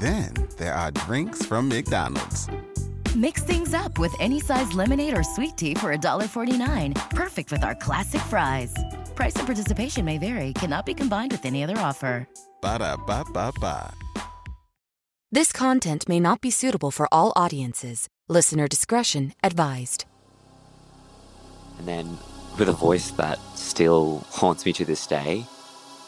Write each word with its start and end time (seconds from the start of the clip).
then 0.00 0.34
there 0.56 0.74
are 0.74 0.90
drinks 0.90 1.44
from 1.44 1.68
McDonald's. 1.68 2.48
Mix 3.16 3.42
things 3.42 3.74
up 3.74 3.98
with 3.98 4.14
any 4.18 4.40
size 4.40 4.72
lemonade 4.72 5.16
or 5.16 5.22
sweet 5.22 5.56
tea 5.56 5.74
for 5.74 5.96
$1.49. 5.96 7.10
Perfect 7.10 7.52
with 7.52 7.62
our 7.62 7.74
classic 7.76 8.20
fries. 8.22 8.74
Price 9.14 9.36
and 9.36 9.46
participation 9.46 10.04
may 10.04 10.18
vary, 10.18 10.52
cannot 10.54 10.84
be 10.84 10.94
combined 10.94 11.30
with 11.32 11.44
any 11.44 11.62
other 11.62 11.78
offer. 11.78 12.28
Ba 12.60 12.78
da 12.78 12.96
ba 12.96 13.24
ba 13.32 13.52
ba. 13.60 13.94
This 15.30 15.52
content 15.52 16.08
may 16.08 16.20
not 16.20 16.40
be 16.40 16.50
suitable 16.50 16.90
for 16.90 17.08
all 17.10 17.32
audiences. 17.36 18.08
Listener 18.28 18.68
discretion 18.68 19.32
advised. 19.42 20.04
And 21.78 21.88
then, 21.88 22.18
with 22.58 22.68
a 22.68 22.72
voice 22.72 23.10
that 23.12 23.38
still 23.54 24.24
haunts 24.30 24.64
me 24.64 24.72
to 24.74 24.84
this 24.84 25.06
day, 25.06 25.44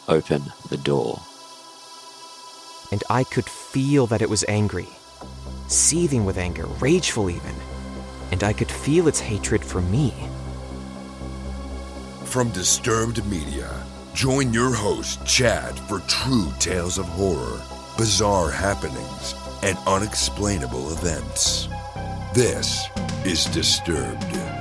open 0.07 0.41
the 0.69 0.77
door. 0.77 1.19
And 2.91 3.03
I 3.09 3.23
could 3.23 3.45
feel 3.45 4.07
that 4.07 4.21
it 4.21 4.29
was 4.29 4.45
angry, 4.47 4.87
seething 5.67 6.25
with 6.25 6.37
anger, 6.37 6.65
rageful 6.79 7.29
even. 7.29 7.55
And 8.31 8.43
I 8.43 8.53
could 8.53 8.71
feel 8.71 9.07
its 9.07 9.19
hatred 9.19 9.63
for 9.63 9.81
me. 9.81 10.13
From 12.25 12.49
Disturbed 12.49 13.25
Media, 13.27 13.83
join 14.13 14.53
your 14.53 14.73
host, 14.73 15.25
Chad, 15.25 15.79
for 15.81 15.99
true 16.01 16.51
tales 16.59 16.97
of 16.97 17.05
horror, 17.05 17.61
bizarre 17.97 18.51
happenings, 18.51 19.33
and 19.63 19.77
unexplainable 19.87 20.91
events. 20.91 21.67
This 22.33 22.87
is 23.25 23.45
Disturbed. 23.45 24.56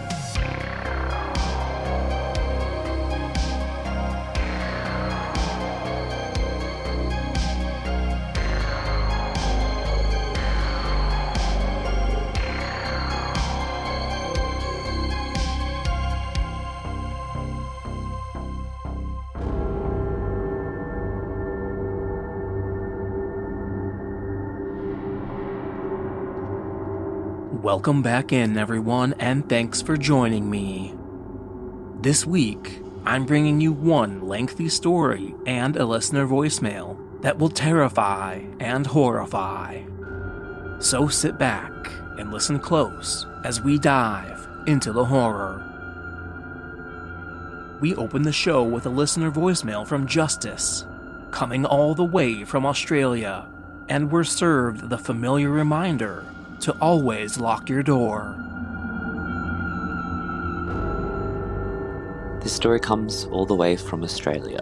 Welcome 27.87 28.03
back 28.03 28.33
in, 28.33 28.59
everyone, 28.59 29.15
and 29.21 29.49
thanks 29.49 29.81
for 29.81 29.97
joining 29.97 30.51
me. 30.51 30.93
This 32.01 32.27
week, 32.27 32.81
I'm 33.05 33.25
bringing 33.25 33.61
you 33.61 33.73
one 33.73 34.27
lengthy 34.27 34.69
story 34.69 35.37
and 35.47 35.77
a 35.77 35.87
listener 35.87 36.27
voicemail 36.27 36.99
that 37.23 37.39
will 37.39 37.49
terrify 37.49 38.43
and 38.59 38.85
horrify. 38.85 39.85
So 40.81 41.07
sit 41.07 41.39
back 41.39 41.71
and 42.19 42.33
listen 42.33 42.59
close 42.59 43.25
as 43.45 43.61
we 43.61 43.79
dive 43.79 44.49
into 44.67 44.91
the 44.91 45.05
horror. 45.05 45.63
We 47.81 47.95
open 47.95 48.23
the 48.23 48.33
show 48.33 48.65
with 48.65 48.87
a 48.87 48.91
listener 48.91 49.31
voicemail 49.31 49.87
from 49.87 50.09
Justice, 50.09 50.89
coming 51.31 51.65
all 51.65 51.95
the 51.95 52.03
way 52.03 52.43
from 52.43 52.67
Australia, 52.67 53.47
and 53.89 54.11
we're 54.11 54.25
served 54.25 54.91
the 54.91 54.99
familiar 54.99 55.51
reminder 55.51 56.27
to 56.61 56.77
always 56.81 57.39
lock 57.39 57.69
your 57.69 57.83
door. 57.83 58.35
This 62.43 62.53
story 62.53 62.79
comes 62.79 63.25
all 63.27 63.45
the 63.45 63.55
way 63.55 63.77
from 63.77 64.05
Australia. 64.05 64.61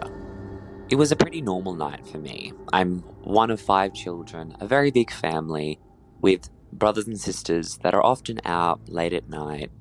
It 0.89 0.95
was 0.95 1.11
a 1.11 1.15
pretty 1.15 1.41
normal 1.41 1.75
night 1.75 2.05
for 2.07 2.17
me. 2.17 2.51
I'm 2.73 2.99
one 3.23 3.51
of 3.51 3.61
five 3.61 3.93
children, 3.93 4.55
a 4.59 4.67
very 4.67 4.91
big 4.91 5.11
family, 5.11 5.79
with 6.21 6.49
brothers 6.73 7.07
and 7.07 7.19
sisters 7.19 7.77
that 7.83 7.93
are 7.93 8.03
often 8.03 8.39
out 8.45 8.89
late 8.89 9.13
at 9.13 9.29
night, 9.29 9.71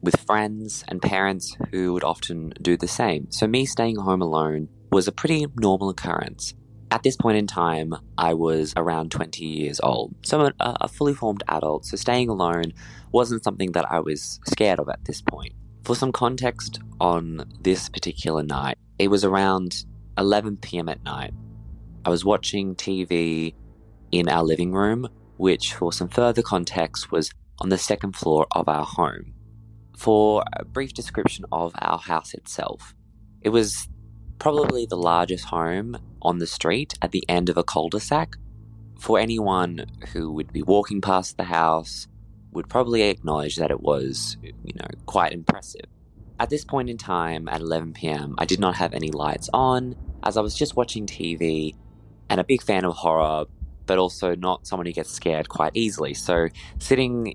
with 0.00 0.20
friends 0.20 0.84
and 0.88 1.02
parents 1.02 1.56
who 1.70 1.92
would 1.92 2.04
often 2.04 2.52
do 2.62 2.76
the 2.76 2.88
same. 2.88 3.30
So, 3.30 3.46
me 3.46 3.66
staying 3.66 3.96
home 3.96 4.22
alone 4.22 4.68
was 4.90 5.08
a 5.08 5.12
pretty 5.12 5.46
normal 5.56 5.90
occurrence. 5.90 6.54
At 6.90 7.02
this 7.02 7.16
point 7.16 7.36
in 7.36 7.46
time, 7.46 7.94
I 8.16 8.32
was 8.32 8.72
around 8.76 9.10
20 9.10 9.44
years 9.44 9.78
old, 9.82 10.14
so 10.22 10.46
a, 10.46 10.52
a 10.58 10.88
fully 10.88 11.12
formed 11.12 11.42
adult, 11.46 11.84
so 11.84 11.96
staying 11.96 12.30
alone 12.30 12.72
wasn't 13.12 13.44
something 13.44 13.72
that 13.72 13.90
I 13.90 14.00
was 14.00 14.40
scared 14.46 14.78
of 14.78 14.88
at 14.88 15.04
this 15.04 15.20
point. 15.20 15.52
For 15.84 15.94
some 15.94 16.12
context 16.12 16.80
on 17.00 17.44
this 17.60 17.90
particular 17.90 18.42
night, 18.42 18.78
it 18.98 19.08
was 19.08 19.22
around 19.22 19.84
11 20.16 20.56
pm 20.58 20.88
at 20.88 21.02
night. 21.04 21.34
I 22.04 22.10
was 22.10 22.24
watching 22.24 22.74
TV 22.74 23.54
in 24.10 24.28
our 24.28 24.42
living 24.42 24.72
room, 24.72 25.08
which, 25.36 25.74
for 25.74 25.92
some 25.92 26.08
further 26.08 26.42
context, 26.42 27.12
was 27.12 27.30
on 27.58 27.68
the 27.68 27.78
second 27.78 28.16
floor 28.16 28.46
of 28.52 28.66
our 28.66 28.84
home. 28.84 29.34
For 29.96 30.42
a 30.54 30.64
brief 30.64 30.94
description 30.94 31.44
of 31.52 31.74
our 31.78 31.98
house 31.98 32.32
itself, 32.32 32.94
it 33.42 33.50
was 33.50 33.88
probably 34.38 34.86
the 34.86 34.96
largest 34.96 35.44
home 35.44 35.98
on 36.22 36.38
the 36.38 36.46
street 36.46 36.94
at 37.02 37.12
the 37.12 37.24
end 37.28 37.48
of 37.48 37.56
a 37.56 37.64
cul 37.64 37.88
de 37.88 38.00
sac. 38.00 38.36
For 38.98 39.18
anyone 39.18 39.86
who 40.12 40.32
would 40.32 40.52
be 40.52 40.62
walking 40.62 41.00
past 41.00 41.36
the 41.36 41.44
house, 41.44 42.08
would 42.52 42.68
probably 42.68 43.02
acknowledge 43.02 43.56
that 43.56 43.70
it 43.70 43.80
was, 43.80 44.36
you 44.42 44.74
know, 44.74 44.88
quite 45.06 45.32
impressive. 45.32 45.84
At 46.40 46.50
this 46.50 46.64
point 46.64 46.88
in 46.88 46.98
time, 46.98 47.48
at 47.48 47.60
11 47.60 47.92
pm, 47.92 48.34
I 48.38 48.44
did 48.44 48.60
not 48.60 48.76
have 48.76 48.94
any 48.94 49.10
lights 49.10 49.50
on, 49.52 49.96
as 50.22 50.36
I 50.36 50.40
was 50.40 50.54
just 50.54 50.76
watching 50.76 51.06
TV 51.06 51.74
and 52.30 52.40
a 52.40 52.44
big 52.44 52.62
fan 52.62 52.84
of 52.84 52.94
horror, 52.94 53.46
but 53.86 53.98
also 53.98 54.34
not 54.34 54.66
someone 54.66 54.86
who 54.86 54.92
gets 54.92 55.10
scared 55.10 55.48
quite 55.48 55.72
easily. 55.74 56.14
So, 56.14 56.48
sitting 56.78 57.34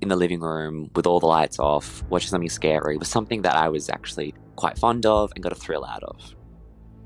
in 0.00 0.08
the 0.08 0.16
living 0.16 0.40
room 0.40 0.90
with 0.94 1.06
all 1.06 1.20
the 1.20 1.26
lights 1.26 1.58
off, 1.58 2.02
watching 2.08 2.28
something 2.28 2.48
scary 2.48 2.96
was 2.96 3.08
something 3.08 3.42
that 3.42 3.54
I 3.54 3.68
was 3.68 3.88
actually 3.88 4.34
quite 4.56 4.78
fond 4.78 5.06
of 5.06 5.32
and 5.34 5.42
got 5.42 5.52
a 5.52 5.56
thrill 5.56 5.84
out 5.84 6.02
of. 6.02 6.34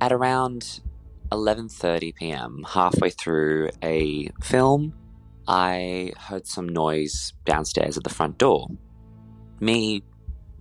At 0.00 0.12
around 0.12 0.80
11:30 1.30 2.14
p.m., 2.14 2.64
halfway 2.68 3.10
through 3.10 3.70
a 3.82 4.30
film, 4.42 4.94
I 5.46 6.12
heard 6.18 6.46
some 6.46 6.68
noise 6.68 7.32
downstairs 7.44 7.96
at 7.96 8.04
the 8.04 8.10
front 8.10 8.38
door. 8.38 8.68
Me 9.60 10.02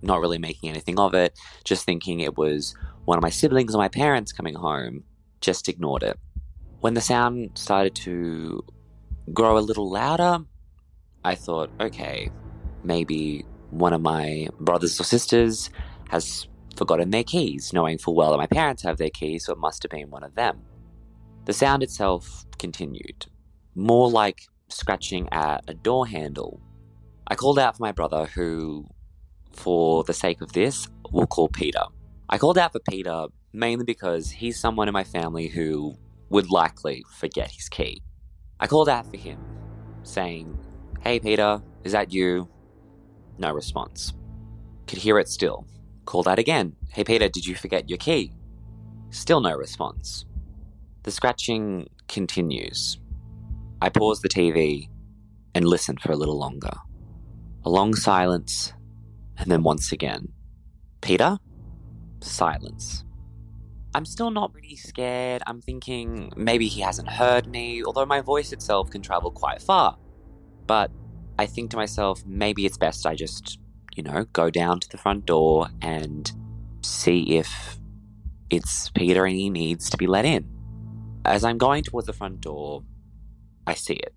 not 0.02 0.20
really 0.20 0.38
making 0.38 0.68
anything 0.68 0.98
of 0.98 1.14
it, 1.14 1.38
just 1.64 1.84
thinking 1.84 2.20
it 2.20 2.36
was 2.36 2.74
one 3.04 3.18
of 3.18 3.22
my 3.22 3.30
siblings 3.30 3.74
or 3.74 3.78
my 3.78 3.88
parents 3.88 4.32
coming 4.32 4.54
home, 4.54 5.04
just 5.40 5.68
ignored 5.68 6.02
it. 6.02 6.18
When 6.80 6.94
the 6.94 7.00
sound 7.00 7.52
started 7.54 7.94
to 7.96 8.64
grow 9.32 9.58
a 9.58 9.60
little 9.60 9.90
louder, 9.90 10.40
I 11.24 11.34
thought, 11.34 11.70
okay, 11.80 12.30
maybe 12.82 13.44
one 13.70 13.92
of 13.92 14.02
my 14.02 14.48
brothers 14.60 15.00
or 15.00 15.04
sisters 15.04 15.70
has 16.10 16.46
forgotten 16.74 17.10
their 17.10 17.24
keys, 17.24 17.72
knowing 17.72 17.98
full 17.98 18.14
well 18.14 18.30
that 18.32 18.38
my 18.38 18.46
parents 18.46 18.82
have 18.82 18.98
their 18.98 19.10
keys, 19.10 19.46
so 19.46 19.52
it 19.52 19.58
must 19.58 19.82
have 19.82 19.90
been 19.90 20.10
one 20.10 20.24
of 20.24 20.34
them. 20.34 20.62
The 21.44 21.52
sound 21.52 21.82
itself 21.82 22.44
continued, 22.58 23.26
more 23.74 24.10
like 24.10 24.46
scratching 24.68 25.28
at 25.32 25.64
a 25.68 25.74
door 25.74 26.06
handle. 26.06 26.60
I 27.26 27.34
called 27.34 27.58
out 27.58 27.76
for 27.76 27.82
my 27.82 27.92
brother, 27.92 28.26
who, 28.26 28.86
for 29.52 30.04
the 30.04 30.12
sake 30.12 30.40
of 30.40 30.52
this, 30.52 30.88
we'll 31.10 31.26
call 31.26 31.48
Peter. 31.48 31.82
I 32.28 32.38
called 32.38 32.58
out 32.58 32.72
for 32.72 32.80
Peter 32.80 33.26
mainly 33.52 33.84
because 33.84 34.30
he's 34.30 34.58
someone 34.58 34.88
in 34.88 34.92
my 34.92 35.04
family 35.04 35.46
who 35.46 35.96
would 36.28 36.50
likely 36.50 37.04
forget 37.10 37.50
his 37.50 37.68
key. 37.68 38.02
I 38.58 38.66
called 38.66 38.88
out 38.88 39.06
for 39.08 39.16
him, 39.16 39.38
saying, 40.02 40.58
Hey 41.00 41.20
Peter, 41.20 41.62
is 41.84 41.92
that 41.92 42.12
you? 42.12 42.48
No 43.38 43.52
response. 43.52 44.12
Could 44.86 44.98
hear 44.98 45.18
it 45.18 45.28
still. 45.28 45.66
Called 46.04 46.28
out 46.28 46.38
again. 46.38 46.76
Hey 46.90 47.04
Peter, 47.04 47.28
did 47.28 47.46
you 47.46 47.54
forget 47.54 47.88
your 47.88 47.98
key? 47.98 48.32
Still 49.10 49.40
no 49.40 49.54
response. 49.54 50.24
The 51.02 51.10
scratching 51.10 51.88
continues. 52.08 52.98
I 53.80 53.88
pause 53.88 54.20
the 54.20 54.28
TV 54.28 54.88
and 55.54 55.66
listen 55.66 55.96
for 55.96 56.12
a 56.12 56.16
little 56.16 56.38
longer. 56.38 56.72
A 57.64 57.70
long 57.70 57.94
silence, 57.94 58.72
and 59.38 59.50
then 59.50 59.62
once 59.62 59.92
again. 59.92 60.32
Peter? 61.00 61.38
Silence. 62.20 63.04
I'm 63.94 64.04
still 64.04 64.30
not 64.30 64.52
really 64.54 64.76
scared. 64.76 65.42
I'm 65.46 65.60
thinking 65.60 66.32
maybe 66.36 66.66
he 66.66 66.80
hasn't 66.80 67.08
heard 67.08 67.46
me, 67.46 67.84
although 67.84 68.06
my 68.06 68.20
voice 68.20 68.52
itself 68.52 68.90
can 68.90 69.02
travel 69.02 69.30
quite 69.30 69.62
far. 69.62 69.96
But 70.66 70.90
I 71.38 71.46
think 71.46 71.70
to 71.70 71.76
myself, 71.76 72.24
maybe 72.26 72.66
it's 72.66 72.76
best 72.76 73.06
I 73.06 73.14
just, 73.14 73.58
you 73.94 74.02
know, 74.02 74.24
go 74.32 74.50
down 74.50 74.80
to 74.80 74.88
the 74.88 74.98
front 74.98 75.26
door 75.26 75.68
and 75.80 76.30
see 76.82 77.36
if 77.36 77.78
it's 78.50 78.90
Peter 78.90 79.24
and 79.24 79.34
he 79.34 79.50
needs 79.50 79.88
to 79.90 79.96
be 79.96 80.06
let 80.06 80.24
in. 80.24 80.48
As 81.24 81.44
I'm 81.44 81.58
going 81.58 81.82
towards 81.82 82.06
the 82.06 82.12
front 82.12 82.40
door, 82.40 82.82
I 83.66 83.74
see 83.74 83.94
it. 83.94 84.14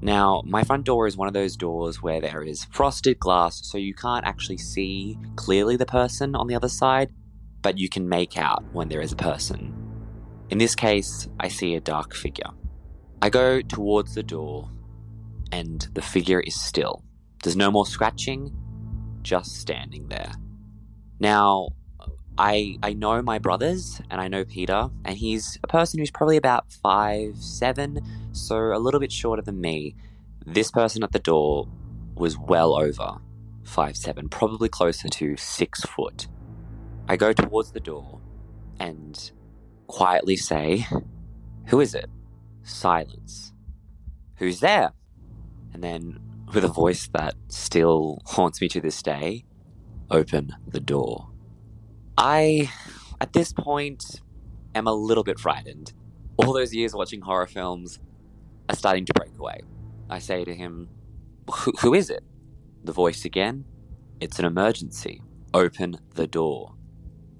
Now, 0.00 0.42
my 0.46 0.62
front 0.62 0.84
door 0.84 1.08
is 1.08 1.16
one 1.16 1.26
of 1.26 1.34
those 1.34 1.56
doors 1.56 2.00
where 2.00 2.20
there 2.20 2.42
is 2.42 2.66
frosted 2.66 3.18
glass, 3.18 3.60
so 3.64 3.78
you 3.78 3.94
can't 3.94 4.24
actually 4.24 4.58
see 4.58 5.18
clearly 5.34 5.76
the 5.76 5.86
person 5.86 6.36
on 6.36 6.46
the 6.46 6.54
other 6.54 6.68
side, 6.68 7.10
but 7.62 7.78
you 7.78 7.88
can 7.88 8.08
make 8.08 8.38
out 8.38 8.62
when 8.72 8.88
there 8.88 9.00
is 9.00 9.10
a 9.10 9.16
person. 9.16 9.74
In 10.50 10.58
this 10.58 10.76
case, 10.76 11.28
I 11.40 11.48
see 11.48 11.74
a 11.74 11.80
dark 11.80 12.14
figure. 12.14 12.50
I 13.20 13.28
go 13.28 13.60
towards 13.60 14.14
the 14.14 14.22
door, 14.22 14.70
and 15.50 15.88
the 15.94 16.02
figure 16.02 16.40
is 16.40 16.60
still. 16.60 17.02
There's 17.42 17.56
no 17.56 17.72
more 17.72 17.86
scratching, 17.86 18.54
just 19.22 19.56
standing 19.56 20.08
there. 20.08 20.32
Now, 21.20 21.70
I 22.36 22.78
I 22.82 22.92
know 22.92 23.20
my 23.22 23.38
brothers 23.38 24.00
and 24.10 24.20
I 24.20 24.28
know 24.28 24.44
Peter, 24.44 24.90
and 25.04 25.16
he's 25.16 25.58
a 25.62 25.66
person 25.66 25.98
who's 25.98 26.10
probably 26.10 26.36
about 26.36 26.72
five 26.72 27.36
seven, 27.36 28.00
so 28.32 28.56
a 28.56 28.78
little 28.78 29.00
bit 29.00 29.12
shorter 29.12 29.42
than 29.42 29.60
me. 29.60 29.96
This 30.46 30.70
person 30.70 31.02
at 31.02 31.12
the 31.12 31.18
door 31.18 31.68
was 32.14 32.38
well 32.38 32.74
over 32.74 33.18
five 33.64 33.96
seven, 33.96 34.28
probably 34.28 34.68
closer 34.68 35.08
to 35.08 35.36
six 35.36 35.82
foot. 35.82 36.28
I 37.08 37.16
go 37.16 37.32
towards 37.32 37.72
the 37.72 37.80
door 37.80 38.20
and 38.78 39.30
quietly 39.86 40.36
say, 40.36 40.86
Who 41.66 41.80
is 41.80 41.94
it? 41.94 42.08
Silence. 42.62 43.52
Who's 44.36 44.60
there? 44.60 44.92
And 45.72 45.82
then, 45.82 46.20
with 46.54 46.64
a 46.64 46.68
voice 46.68 47.08
that 47.12 47.34
still 47.48 48.20
haunts 48.26 48.60
me 48.60 48.68
to 48.68 48.80
this 48.80 49.02
day, 49.02 49.44
open 50.10 50.52
the 50.66 50.80
door. 50.80 51.30
I, 52.16 52.70
at 53.20 53.32
this 53.32 53.52
point, 53.52 54.22
am 54.74 54.86
a 54.86 54.92
little 54.92 55.24
bit 55.24 55.38
frightened. 55.38 55.92
All 56.36 56.52
those 56.52 56.74
years 56.74 56.94
watching 56.94 57.20
horror 57.20 57.46
films 57.46 57.98
are 58.68 58.76
starting 58.76 59.04
to 59.06 59.12
break 59.14 59.36
away. 59.38 59.60
I 60.08 60.18
say 60.18 60.44
to 60.44 60.54
him, 60.54 60.88
Who 61.80 61.94
is 61.94 62.10
it? 62.10 62.24
The 62.84 62.92
voice 62.92 63.24
again, 63.24 63.64
It's 64.20 64.38
an 64.38 64.44
emergency. 64.44 65.22
Open 65.54 65.98
the 66.14 66.26
door. 66.26 66.74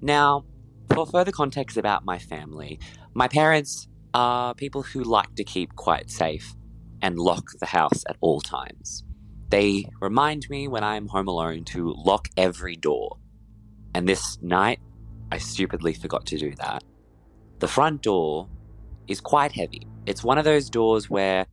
Now, 0.01 0.45
for 0.93 1.05
further 1.05 1.31
context 1.31 1.77
about 1.77 2.05
my 2.05 2.17
family, 2.17 2.79
my 3.13 3.27
parents 3.27 3.87
are 4.13 4.53
people 4.55 4.81
who 4.81 5.03
like 5.03 5.35
to 5.35 5.43
keep 5.43 5.75
quite 5.75 6.09
safe 6.09 6.55
and 7.01 7.17
lock 7.17 7.51
the 7.59 7.65
house 7.65 8.03
at 8.07 8.17
all 8.21 8.41
times. 8.41 9.03
They 9.49 9.85
remind 9.99 10.49
me 10.49 10.67
when 10.67 10.83
I'm 10.83 11.07
home 11.07 11.27
alone 11.27 11.63
to 11.65 11.93
lock 11.93 12.29
every 12.37 12.75
door. 12.75 13.17
And 13.95 14.07
this 14.07 14.37
night, 14.41 14.79
I 15.31 15.37
stupidly 15.37 15.93
forgot 15.93 16.25
to 16.27 16.37
do 16.37 16.53
that. 16.55 16.83
The 17.59 17.67
front 17.67 18.03
door 18.03 18.47
is 19.07 19.19
quite 19.19 19.51
heavy. 19.51 19.87
It's 20.05 20.23
one 20.23 20.37
of 20.37 20.45
those 20.45 20.69
doors 20.69 21.09
where 21.09 21.45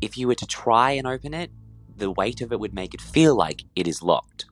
if 0.00 0.16
you 0.16 0.28
were 0.28 0.34
to 0.36 0.46
try 0.46 0.92
and 0.92 1.06
open 1.06 1.34
it, 1.34 1.50
the 1.96 2.10
weight 2.10 2.40
of 2.40 2.52
it 2.52 2.60
would 2.60 2.74
make 2.74 2.94
it 2.94 3.00
feel 3.00 3.36
like 3.36 3.64
it 3.76 3.86
is 3.86 4.02
locked. 4.02 4.46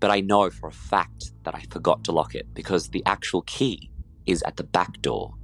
But 0.00 0.10
I 0.10 0.20
know 0.20 0.48
for 0.50 0.68
a 0.68 0.72
fact 0.72 1.32
that 1.44 1.54
I 1.54 1.62
forgot 1.70 2.04
to 2.04 2.12
lock 2.12 2.34
it 2.34 2.54
because 2.54 2.88
the 2.88 3.02
actual 3.04 3.42
key 3.42 3.90
is 4.26 4.42
at 4.42 4.56
the 4.56 4.64
back 4.64 5.00
door. 5.02 5.34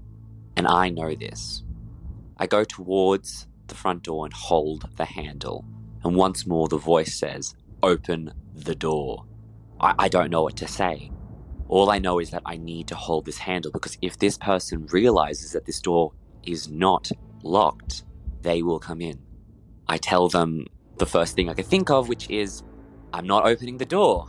And 0.56 0.66
I 0.66 0.90
know 0.90 1.14
this. 1.14 1.64
I 2.38 2.46
go 2.46 2.64
towards 2.64 3.46
the 3.68 3.74
front 3.74 4.02
door 4.02 4.24
and 4.24 4.34
hold 4.34 4.88
the 4.96 5.04
handle. 5.04 5.64
And 6.02 6.14
once 6.16 6.46
more, 6.46 6.68
the 6.68 6.76
voice 6.76 7.18
says, 7.18 7.54
Open 7.82 8.32
the 8.54 8.74
door. 8.74 9.24
I, 9.80 9.94
I 9.98 10.08
don't 10.08 10.30
know 10.30 10.42
what 10.42 10.56
to 10.56 10.68
say. 10.68 11.10
All 11.68 11.90
I 11.90 11.98
know 11.98 12.18
is 12.18 12.30
that 12.30 12.42
I 12.44 12.56
need 12.56 12.88
to 12.88 12.94
hold 12.94 13.24
this 13.24 13.38
handle 13.38 13.70
because 13.72 13.98
if 14.02 14.18
this 14.18 14.36
person 14.36 14.86
realizes 14.86 15.52
that 15.52 15.64
this 15.64 15.80
door 15.80 16.12
is 16.44 16.68
not 16.68 17.10
locked, 17.42 18.04
they 18.42 18.62
will 18.62 18.78
come 18.78 19.00
in. 19.00 19.18
I 19.88 19.98
tell 19.98 20.28
them 20.28 20.66
the 20.98 21.06
first 21.06 21.34
thing 21.34 21.48
I 21.48 21.54
can 21.54 21.64
think 21.64 21.90
of, 21.90 22.08
which 22.08 22.30
is, 22.30 22.62
I'm 23.12 23.26
not 23.26 23.46
opening 23.46 23.78
the 23.78 23.86
door, 23.86 24.26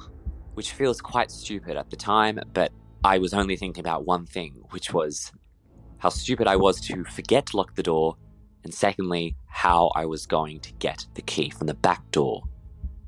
which 0.54 0.72
feels 0.72 1.02
quite 1.02 1.32
stupid 1.32 1.78
at 1.78 1.90
the 1.90 1.98
time, 1.98 2.40
but 2.54 2.72
I 3.04 3.18
was 3.20 3.34
only 3.34 3.56
thinking 3.56 3.82
about 3.82 4.06
one 4.06 4.26
thing, 4.26 4.64
which 4.72 4.94
was 4.94 5.32
how 5.98 6.10
stupid 6.10 6.48
I 6.48 6.56
was 6.56 6.80
to 6.82 7.04
forget 7.04 7.48
to 7.48 7.58
lock 7.58 7.76
the 7.76 7.84
door, 7.84 8.18
and 8.66 8.74
secondly, 8.74 9.38
how 9.46 9.92
I 9.96 10.06
was 10.06 10.26
going 10.26 10.60
to 10.62 10.74
get 10.74 11.06
the 11.14 11.22
key 11.22 11.52
from 11.52 11.68
the 11.68 11.76
back 11.76 12.10
door. 12.10 12.42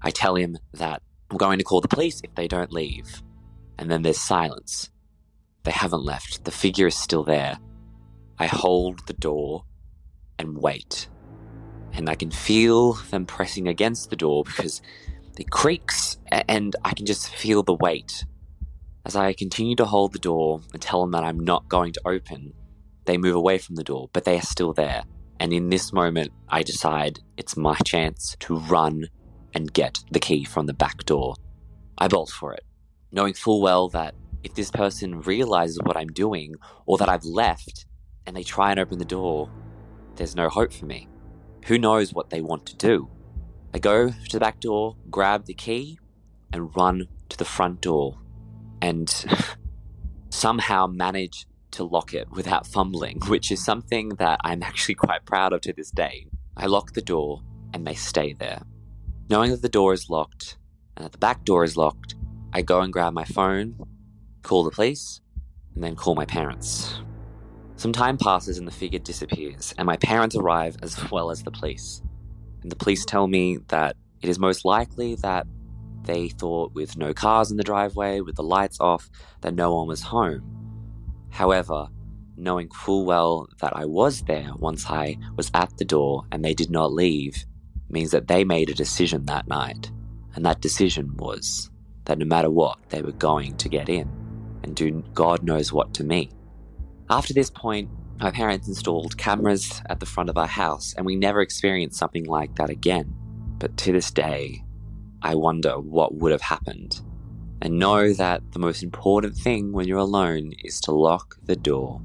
I 0.04 0.12
tell 0.12 0.36
him 0.36 0.60
that 0.74 1.02
I'm 1.32 1.38
going 1.38 1.58
to 1.58 1.64
call 1.64 1.82
the 1.82 1.88
police 1.88 2.22
if 2.24 2.34
they 2.36 2.48
don't 2.48 2.72
leave. 2.72 3.24
And 3.80 3.90
then 3.90 4.04
there's 4.04 4.22
silence. 4.22 4.92
They 5.64 5.72
haven't 5.72 6.06
left. 6.06 6.46
The 6.46 6.52
figure 6.52 6.86
is 6.86 6.96
still 6.96 7.24
there. 7.24 7.58
I 8.38 8.46
hold 8.46 9.08
the 9.08 9.14
door 9.14 9.66
and 10.38 10.60
wait. 10.60 11.10
And 11.92 12.08
I 12.08 12.14
can 12.14 12.30
feel 12.30 12.94
them 12.94 13.26
pressing 13.26 13.68
against 13.68 14.12
the 14.12 14.16
door 14.16 14.44
because 14.44 14.84
it 15.40 15.50
creaks 15.50 16.18
and 16.32 16.76
I 16.86 16.94
can 16.94 17.08
just 17.08 17.34
feel 17.34 17.64
the 17.64 17.74
weight. 17.74 18.26
As 19.06 19.16
I 19.16 19.34
continue 19.34 19.76
to 19.78 19.86
hold 19.86 20.14
the 20.14 20.20
door 20.20 20.62
and 20.72 20.80
tell 20.80 21.02
them 21.02 21.12
that 21.12 21.24
I'm 21.24 21.40
not 21.40 21.68
going 21.68 21.94
to 21.94 22.02
open, 22.06 22.54
they 23.06 23.18
move 23.18 23.36
away 23.36 23.58
from 23.58 23.76
the 23.76 23.84
door, 23.84 24.12
but 24.14 24.24
they 24.24 24.38
are 24.38 24.42
still 24.42 24.74
there. 24.74 25.04
And 25.40 25.54
in 25.54 25.70
this 25.70 25.94
moment, 25.94 26.32
I 26.50 26.64
decide 26.64 27.20
it's 27.38 27.56
my 27.56 27.76
chance 27.86 28.36
to 28.40 28.58
run 28.58 29.08
and 29.54 29.72
get 29.74 30.00
the 30.12 30.20
key 30.20 30.44
from 30.44 30.66
the 30.66 30.74
back 30.74 31.06
door. 31.06 31.36
I 31.98 32.08
bolt 32.08 32.30
for 32.30 32.54
it 32.54 32.64
knowing 33.12 33.34
full 33.34 33.62
well 33.62 33.90
that 33.90 34.16
if 34.44 34.54
this 34.54 34.72
person 34.72 35.22
realizes 35.22 35.80
what 35.84 35.98
I'm 35.98 36.10
doing 36.10 36.56
or 36.86 36.98
that 36.98 37.10
I've 37.10 37.26
left 37.26 37.86
and 38.26 38.36
they 38.36 38.44
try 38.44 38.72
and 38.72 38.80
open 38.80 39.00
the 39.00 39.06
door, 39.06 39.50
there's 40.16 40.36
no 40.36 40.50
hope 40.50 40.74
for 40.74 40.86
me. 40.86 41.08
Who 41.66 41.78
knows 41.78 42.14
what 42.14 42.30
they 42.30 42.42
want 42.42 42.66
to 42.68 42.76
do? 42.76 43.10
I 43.74 43.80
go 43.80 44.10
to 44.10 44.32
the 44.32 44.40
back 44.40 44.60
door, 44.60 44.96
grab 45.10 45.46
the 45.46 45.54
key, 45.54 46.00
and 46.54 46.76
run 46.76 47.08
to 47.30 47.38
the 47.38 47.46
front 47.46 47.82
door 47.82 48.18
and 48.82 49.10
somehow 50.30 50.88
manage 50.88 51.46
to 51.72 51.84
lock 51.84 52.14
it 52.14 52.30
without 52.32 52.68
fumbling, 52.68 53.20
which 53.28 53.52
is 53.52 53.64
something 53.64 54.10
that 54.18 54.40
I'm 54.44 54.64
actually 54.64 54.96
quite 54.96 55.26
proud 55.26 55.54
of 55.54 55.62
to 55.62 55.74
this 55.74 55.92
day. 55.92 56.28
I 56.56 56.66
lock 56.66 56.94
the 56.94 57.02
door 57.02 57.42
and 57.74 57.86
they 57.86 57.94
stay 57.94 58.34
there. 58.34 58.62
Knowing 59.30 59.52
that 59.52 59.62
the 59.62 59.70
door 59.70 59.94
is 59.94 60.10
locked 60.10 60.58
and 60.96 61.06
that 61.06 61.12
the 61.12 61.18
back 61.18 61.44
door 61.44 61.64
is 61.64 61.78
locked, 61.78 62.16
I 62.54 62.62
go 62.62 62.82
and 62.82 62.94
grab 62.94 63.14
my 63.14 63.26
phone, 63.26 63.78
call 64.42 64.64
the 64.64 64.72
police, 64.72 65.22
and 65.76 65.84
then 65.84 65.96
call 65.96 66.16
my 66.16 66.26
parents. 66.26 67.02
Some 67.76 67.92
time 67.92 68.18
passes 68.18 68.58
and 68.58 68.68
the 68.68 68.72
figure 68.72 68.98
disappears, 68.98 69.74
and 69.78 69.86
my 69.86 69.98
parents 69.98 70.36
arrive 70.36 70.78
as 70.82 71.12
well 71.12 71.30
as 71.30 71.44
the 71.44 71.52
police. 71.52 72.02
And 72.64 72.72
the 72.72 72.76
police 72.76 73.06
tell 73.06 73.28
me 73.28 73.60
that 73.68 73.96
it 74.22 74.30
is 74.30 74.40
most 74.40 74.66
likely 74.66 75.16
that 75.16 75.46
they 76.02 76.30
thought, 76.30 76.74
with 76.74 76.98
no 76.98 77.14
cars 77.14 77.52
in 77.52 77.58
the 77.58 77.64
driveway, 77.64 78.22
with 78.22 78.36
the 78.36 78.44
lights 78.44 78.80
off, 78.80 79.10
that 79.42 79.54
no 79.54 79.76
one 79.76 79.88
was 79.88 80.02
home. 80.02 80.57
However, 81.30 81.88
knowing 82.36 82.70
full 82.70 83.06
well 83.06 83.48
that 83.60 83.76
I 83.76 83.86
was 83.86 84.22
there 84.22 84.52
once 84.58 84.90
I 84.90 85.18
was 85.36 85.52
at 85.54 85.76
the 85.78 85.86
door 85.86 86.26
and 86.32 86.44
they 86.44 86.54
did 86.54 86.70
not 86.70 86.94
leave, 86.94 87.46
means 87.90 88.12
that 88.12 88.28
they 88.28 88.44
made 88.44 88.70
a 88.70 88.76
decision 88.76 89.26
that 89.26 89.48
night. 89.48 89.92
And 90.36 90.46
that 90.46 90.62
decision 90.62 91.16
was 91.18 91.70
that 92.06 92.20
no 92.20 92.26
matter 92.26 92.50
what, 92.50 92.78
they 92.90 93.02
were 93.02 93.12
going 93.14 93.58
to 93.58 93.70
get 93.70 93.90
in 93.90 94.10
and 94.64 94.76
do 94.76 95.04
God 95.14 95.44
knows 95.44 95.74
what 95.74 95.94
to 95.96 96.04
me. 96.04 96.30
After 97.10 97.34
this 97.34 97.50
point, 97.50 97.90
my 98.20 98.32
parents 98.32 98.68
installed 98.68 99.18
cameras 99.18 99.82
at 99.90 100.00
the 100.00 100.06
front 100.06 100.30
of 100.30 100.38
our 100.38 100.48
house, 100.48 100.94
and 100.96 101.06
we 101.06 101.16
never 101.16 101.42
experienced 101.42 102.00
something 102.00 102.26
like 102.26 102.56
that 102.56 102.70
again. 102.70 103.14
But 103.60 103.78
to 103.78 103.92
this 103.92 104.12
day, 104.12 104.64
I 105.22 105.36
wonder 105.36 105.80
what 105.80 106.16
would 106.16 106.32
have 106.32 106.42
happened. 106.42 107.02
And 107.62 107.80
know 107.80 108.14
that 108.14 108.52
the 108.52 108.60
most 108.60 108.84
important 108.84 109.36
thing 109.36 109.72
when 109.72 109.88
you're 109.88 109.98
alone 109.98 110.54
is 110.64 110.80
to 110.82 110.92
lock 110.92 111.38
the 111.44 111.56
door. 111.56 112.02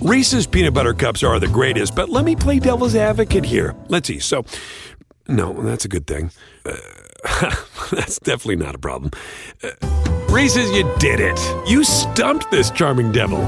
Reese's 0.00 0.46
peanut 0.46 0.72
butter 0.72 0.94
cups 0.94 1.22
are 1.22 1.38
the 1.38 1.48
greatest, 1.48 1.94
but 1.94 2.08
let 2.08 2.24
me 2.24 2.34
play 2.34 2.58
devil's 2.58 2.94
advocate 2.94 3.44
here. 3.44 3.74
Let's 3.88 4.08
see. 4.08 4.20
So, 4.20 4.46
no, 5.28 5.52
that's 5.52 5.84
a 5.84 5.88
good 5.88 6.06
thing. 6.06 6.30
Uh, 6.64 6.76
that's 7.90 8.18
definitely 8.20 8.56
not 8.56 8.74
a 8.74 8.78
problem. 8.78 9.10
Uh, 9.62 10.07
Reese's, 10.28 10.70
you 10.72 10.84
did 10.98 11.20
it. 11.20 11.40
You 11.66 11.82
stumped 11.84 12.50
this 12.50 12.70
charming 12.70 13.12
devil. 13.12 13.40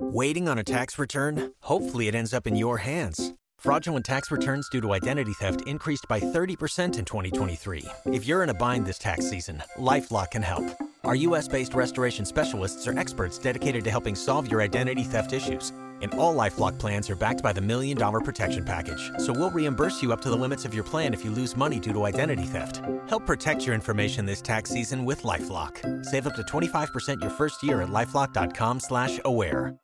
Waiting 0.00 0.48
on 0.48 0.58
a 0.58 0.64
tax 0.64 0.98
return? 0.98 1.52
Hopefully, 1.60 2.08
it 2.08 2.14
ends 2.14 2.34
up 2.34 2.48
in 2.48 2.56
your 2.56 2.78
hands. 2.78 3.32
Fraudulent 3.58 4.04
tax 4.04 4.30
returns 4.30 4.68
due 4.68 4.80
to 4.80 4.92
identity 4.92 5.32
theft 5.34 5.62
increased 5.66 6.06
by 6.08 6.18
30% 6.20 6.98
in 6.98 7.04
2023. 7.04 7.84
If 8.06 8.26
you're 8.26 8.42
in 8.42 8.48
a 8.48 8.54
bind 8.54 8.86
this 8.86 8.98
tax 8.98 9.30
season, 9.30 9.62
LifeLock 9.78 10.32
can 10.32 10.42
help. 10.42 10.64
Our 11.04 11.14
US 11.14 11.46
based 11.46 11.74
restoration 11.74 12.24
specialists 12.24 12.86
are 12.88 12.98
experts 12.98 13.38
dedicated 13.38 13.84
to 13.84 13.90
helping 13.90 14.16
solve 14.16 14.50
your 14.50 14.60
identity 14.60 15.04
theft 15.04 15.32
issues. 15.32 15.72
And 16.02 16.12
all 16.14 16.34
LifeLock 16.34 16.78
plans 16.78 17.08
are 17.08 17.16
backed 17.16 17.42
by 17.42 17.52
the 17.52 17.60
Million 17.60 17.96
Dollar 17.96 18.20
Protection 18.20 18.64
Package. 18.64 19.10
So 19.18 19.32
we'll 19.32 19.50
reimburse 19.50 20.02
you 20.02 20.12
up 20.12 20.20
to 20.22 20.30
the 20.30 20.36
limits 20.36 20.64
of 20.64 20.74
your 20.74 20.84
plan 20.84 21.14
if 21.14 21.24
you 21.24 21.30
lose 21.30 21.56
money 21.56 21.80
due 21.80 21.92
to 21.92 22.04
identity 22.04 22.44
theft. 22.44 22.80
Help 23.08 23.26
protect 23.26 23.64
your 23.64 23.74
information 23.74 24.26
this 24.26 24.42
tax 24.42 24.70
season 24.70 25.04
with 25.04 25.22
LifeLock. 25.22 26.04
Save 26.04 26.26
up 26.26 26.34
to 26.36 26.42
25% 26.42 27.20
your 27.20 27.30
first 27.30 27.62
year 27.62 27.82
at 27.82 27.88
LifeLock.com 27.88 28.80
slash 28.80 29.20
aware. 29.24 29.74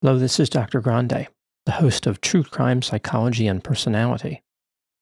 Hello, 0.00 0.18
this 0.18 0.40
is 0.40 0.50
Dr. 0.50 0.80
Grande, 0.80 1.28
the 1.64 1.72
host 1.72 2.08
of 2.08 2.20
True 2.20 2.42
Crime 2.42 2.82
Psychology 2.82 3.46
and 3.46 3.62
Personality. 3.62 4.42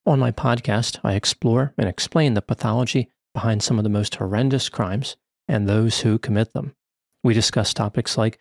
On 0.04 0.18
my 0.18 0.30
podcast, 0.30 0.98
I 1.02 1.14
explore 1.14 1.72
and 1.78 1.88
explain 1.88 2.34
the 2.34 2.42
pathology 2.42 3.08
behind 3.32 3.62
some 3.62 3.78
of 3.78 3.84
the 3.84 3.88
most 3.88 4.16
horrendous 4.16 4.68
crimes 4.68 5.16
and 5.48 5.68
those 5.68 6.00
who 6.00 6.18
commit 6.18 6.52
them. 6.52 6.74
We 7.22 7.32
discuss 7.32 7.72
topics 7.72 8.18
like 8.18 8.40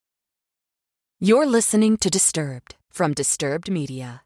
You're 1.23 1.45
listening 1.45 1.97
to 1.97 2.09
Disturbed 2.09 2.77
from 2.89 3.13
Disturbed 3.13 3.69
Media. 3.69 4.23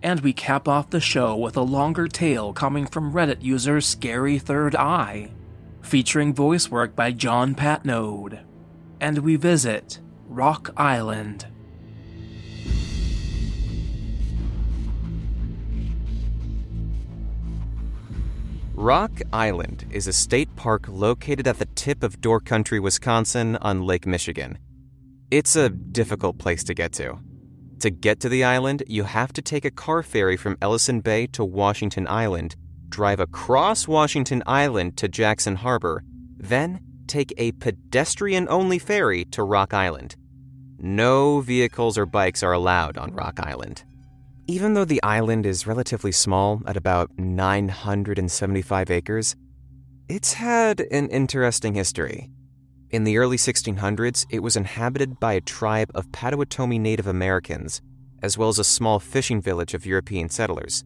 And 0.00 0.20
we 0.20 0.32
cap 0.32 0.68
off 0.68 0.90
the 0.90 1.00
show 1.00 1.36
with 1.36 1.56
a 1.56 1.62
longer 1.62 2.06
tale 2.06 2.52
coming 2.52 2.86
from 2.86 3.12
Reddit 3.12 3.42
user 3.42 3.80
Scary 3.80 4.38
Third 4.38 4.76
Eye, 4.76 5.32
featuring 5.80 6.32
voice 6.32 6.70
work 6.70 6.94
by 6.94 7.10
John 7.10 7.56
Patneaude. 7.56 8.44
And 9.00 9.18
we 9.18 9.34
visit 9.34 9.98
Rock 10.28 10.70
Island. 10.76 11.46
Rock 18.82 19.22
Island 19.32 19.86
is 19.92 20.08
a 20.08 20.12
state 20.12 20.56
park 20.56 20.86
located 20.88 21.46
at 21.46 21.60
the 21.60 21.66
tip 21.66 22.02
of 22.02 22.20
Door 22.20 22.40
County, 22.40 22.80
Wisconsin 22.80 23.54
on 23.58 23.86
Lake 23.86 24.08
Michigan. 24.08 24.58
It's 25.30 25.54
a 25.54 25.68
difficult 25.68 26.38
place 26.38 26.64
to 26.64 26.74
get 26.74 26.90
to. 26.94 27.20
To 27.78 27.90
get 27.90 28.18
to 28.18 28.28
the 28.28 28.42
island, 28.42 28.82
you 28.88 29.04
have 29.04 29.32
to 29.34 29.40
take 29.40 29.64
a 29.64 29.70
car 29.70 30.02
ferry 30.02 30.36
from 30.36 30.58
Ellison 30.60 30.98
Bay 30.98 31.28
to 31.28 31.44
Washington 31.44 32.08
Island, 32.08 32.56
drive 32.88 33.20
across 33.20 33.86
Washington 33.86 34.42
Island 34.48 34.96
to 34.96 35.06
Jackson 35.06 35.54
Harbor, 35.54 36.02
then 36.36 36.80
take 37.06 37.32
a 37.38 37.52
pedestrian 37.52 38.48
only 38.50 38.80
ferry 38.80 39.24
to 39.26 39.44
Rock 39.44 39.72
Island. 39.72 40.16
No 40.80 41.40
vehicles 41.40 41.96
or 41.96 42.04
bikes 42.04 42.42
are 42.42 42.52
allowed 42.52 42.98
on 42.98 43.12
Rock 43.12 43.38
Island. 43.38 43.84
Even 44.52 44.74
though 44.74 44.84
the 44.84 45.02
island 45.02 45.46
is 45.46 45.66
relatively 45.66 46.12
small 46.12 46.60
at 46.66 46.76
about 46.76 47.10
975 47.18 48.90
acres, 48.90 49.34
it's 50.10 50.34
had 50.34 50.80
an 50.90 51.08
interesting 51.08 51.74
history. 51.74 52.28
In 52.90 53.04
the 53.04 53.16
early 53.16 53.38
1600s, 53.38 54.26
it 54.28 54.40
was 54.40 54.54
inhabited 54.54 55.18
by 55.18 55.32
a 55.32 55.40
tribe 55.40 55.90
of 55.94 56.12
Potawatomi 56.12 56.78
Native 56.78 57.06
Americans, 57.06 57.80
as 58.22 58.36
well 58.36 58.50
as 58.50 58.58
a 58.58 58.62
small 58.78 59.00
fishing 59.00 59.40
village 59.40 59.72
of 59.72 59.86
European 59.86 60.28
settlers. 60.28 60.84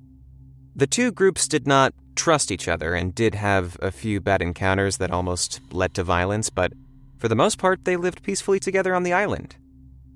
The 0.77 0.87
two 0.87 1.11
groups 1.11 1.49
did 1.49 1.67
not 1.67 1.93
trust 2.15 2.53
each 2.53 2.69
other 2.69 2.95
and 2.95 3.17
did 3.17 3.35
have 3.35 3.77
a 3.83 3.91
few 3.91 4.21
bad 4.21 4.43
encounters 4.43 4.99
that 4.99 5.11
almost 5.11 5.61
led 5.73 5.93
to 5.95 6.05
violence, 6.05 6.51
but 6.51 6.73
for 7.19 7.27
the 7.27 7.35
most 7.35 7.59
part, 7.59 7.85
they 7.85 7.97
lived 7.97 8.23
peacefully 8.23 8.61
together 8.61 8.95
on 8.95 9.03
the 9.03 9.13
island. 9.13 9.57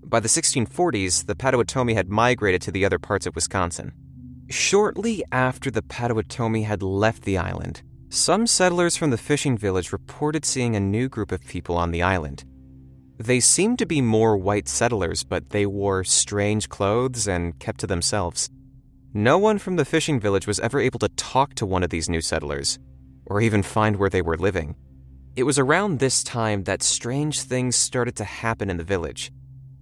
By 0.05 0.21
the 0.21 0.29
1640s, 0.29 1.27
the 1.27 1.37
Potawatomi 1.37 1.95
had 1.95 2.09
migrated 2.09 2.63
to 2.63 2.73
the 2.73 2.85
other 2.85 2.99
parts 2.99 3.27
of 3.27 3.35
Wisconsin. 3.35 3.93
Shortly 4.49 5.23
after 5.31 5.71
the 5.71 5.83
Potawatomi 5.83 6.63
had 6.63 6.83
left 6.83 7.23
the 7.23 7.39
island, 7.39 7.83
some 8.09 8.47
settlers 8.47 8.97
from 8.97 9.11
the 9.11 9.17
fishing 9.17 9.57
village 9.57 9.93
reported 9.93 10.45
seeing 10.45 10.75
a 10.75 10.81
new 10.81 11.09
group 11.09 11.31
of 11.31 11.47
people 11.47 11.77
on 11.77 11.93
the 11.93 12.03
island. 12.03 12.45
They 13.19 13.39
seemed 13.39 13.79
to 13.79 13.87
be 13.87 14.01
more 14.01 14.37
white 14.37 14.67
settlers, 14.67 15.23
but 15.23 15.51
they 15.51 15.67
wore 15.67 16.03
strange 16.03 16.69
clothes 16.69 17.29
and 17.29 17.57
kept 17.61 17.81
to 17.81 17.87
themselves. 17.87 18.51
No 19.15 19.39
one 19.39 19.59
from 19.59 19.77
the 19.77 19.85
fishing 19.85 20.19
village 20.19 20.47
was 20.47 20.59
ever 20.61 20.81
able 20.81 20.99
to 21.01 21.09
talk 21.11 21.55
to 21.55 21.67
one 21.67 21.83
of 21.83 21.91
these 21.91 22.09
new 22.09 22.21
settlers, 22.21 22.79
or 23.27 23.41
even 23.41 23.63
find 23.63 23.97
where 23.97 24.11
they 24.11 24.23
were 24.23 24.37
living. 24.37 24.75
It 25.37 25.45
was 25.45 25.59
around 25.59 25.99
this 25.99 26.25
time 26.25 26.65
that 26.65 26.83
strange 26.83 27.43
things 27.43 27.77
started 27.77 28.17
to 28.17 28.25
happen 28.25 28.71
in 28.71 28.77
the 28.77 28.85
village. 28.85 29.31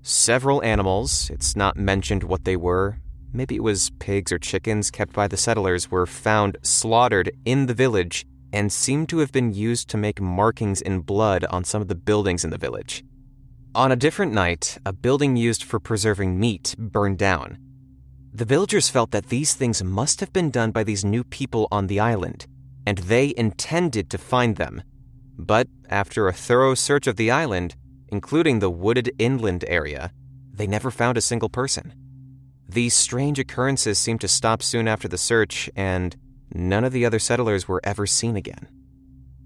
Several 0.02 0.62
animals, 0.62 1.28
it's 1.30 1.56
not 1.56 1.76
mentioned 1.76 2.22
what 2.22 2.44
they 2.44 2.56
were, 2.56 2.98
maybe 3.32 3.56
it 3.56 3.62
was 3.62 3.90
pigs 3.98 4.32
or 4.32 4.38
chickens 4.38 4.90
kept 4.90 5.12
by 5.12 5.28
the 5.28 5.36
settlers, 5.36 5.90
were 5.90 6.06
found 6.06 6.56
slaughtered 6.62 7.30
in 7.44 7.66
the 7.66 7.74
village 7.74 8.24
and 8.52 8.72
seemed 8.72 9.08
to 9.08 9.18
have 9.18 9.32
been 9.32 9.52
used 9.52 9.88
to 9.88 9.96
make 9.96 10.20
markings 10.20 10.80
in 10.80 11.00
blood 11.00 11.44
on 11.50 11.64
some 11.64 11.82
of 11.82 11.88
the 11.88 11.94
buildings 11.94 12.44
in 12.44 12.50
the 12.50 12.58
village. 12.58 13.04
On 13.74 13.92
a 13.92 13.96
different 13.96 14.32
night, 14.32 14.78
a 14.86 14.92
building 14.92 15.36
used 15.36 15.62
for 15.62 15.78
preserving 15.78 16.40
meat 16.40 16.74
burned 16.78 17.18
down. 17.18 17.58
The 18.32 18.44
villagers 18.44 18.88
felt 18.88 19.10
that 19.10 19.28
these 19.28 19.54
things 19.54 19.82
must 19.82 20.20
have 20.20 20.32
been 20.32 20.50
done 20.50 20.70
by 20.70 20.84
these 20.84 21.04
new 21.04 21.24
people 21.24 21.68
on 21.70 21.86
the 21.86 22.00
island, 22.00 22.46
and 22.86 22.98
they 22.98 23.34
intended 23.36 24.08
to 24.10 24.18
find 24.18 24.56
them. 24.56 24.82
But 25.36 25.68
after 25.88 26.26
a 26.26 26.32
thorough 26.32 26.74
search 26.74 27.06
of 27.06 27.16
the 27.16 27.30
island, 27.30 27.76
including 28.08 28.58
the 28.58 28.70
wooded 28.70 29.10
inland 29.18 29.64
area, 29.68 30.12
they 30.52 30.66
never 30.66 30.90
found 30.90 31.16
a 31.16 31.22
single 31.22 31.48
person. 31.48 31.94
These 32.68 32.94
strange 32.94 33.38
occurrences 33.38 33.98
seemed 33.98 34.20
to 34.20 34.28
stop 34.28 34.62
soon 34.62 34.88
after 34.88 35.08
the 35.08 35.16
search, 35.18 35.70
and 35.74 36.16
none 36.52 36.84
of 36.84 36.92
the 36.92 37.06
other 37.06 37.18
settlers 37.18 37.66
were 37.66 37.80
ever 37.84 38.06
seen 38.06 38.36
again. 38.36 38.68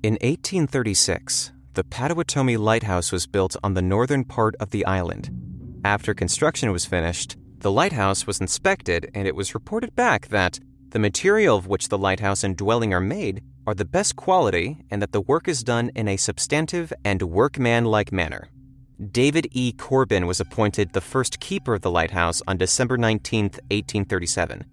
In 0.02 0.14
1836, 0.14 1.52
the 1.75 1.85
Potawatomi 1.85 2.57
Lighthouse 2.57 3.12
was 3.12 3.26
built 3.26 3.57
on 3.62 3.75
the 3.75 3.83
northern 3.83 4.25
part 4.25 4.57
of 4.57 4.71
the 4.71 4.85
island. 4.85 5.31
After 5.85 6.14
construction 6.14 6.73
was 6.73 6.85
finished, 6.85 7.37
the 7.59 7.71
lighthouse 7.71 8.26
was 8.26 8.40
inspected, 8.40 9.11
and 9.14 9.28
it 9.28 9.37
was 9.37 9.54
reported 9.54 9.95
back 9.95 10.28
that 10.28 10.59
the 10.90 10.99
material 10.99 11.57
of 11.57 11.69
which 11.69 11.88
the 11.88 11.99
lighthouse 11.99 12.42
and 12.42 12.57
dwelling 12.57 12.92
are 12.92 13.00
made 13.00 13.42
are 13.66 13.75
the 13.75 13.85
best 13.85 14.16
quality 14.16 14.78
and 14.90 15.00
that 15.00 15.12
the 15.12 15.21
work 15.21 15.49
is 15.49 15.62
done 15.62 15.90
in 15.95 16.09
a 16.09 16.16
substantive 16.16 16.92
and 17.04 17.23
workman-like 17.23 18.12
manner. 18.12 18.49
David 19.11 19.49
E. 19.52 19.73
Corbin 19.73 20.26
was 20.26 20.40
appointed 20.40 20.92
the 20.92 21.00
first 21.00 21.40
keeper 21.40 21.75
of 21.75 21.83
the 21.83 21.90
lighthouse 21.90 22.42
on 22.47 22.57
December 22.57 22.97
19, 22.97 23.45
1837. 23.45 24.64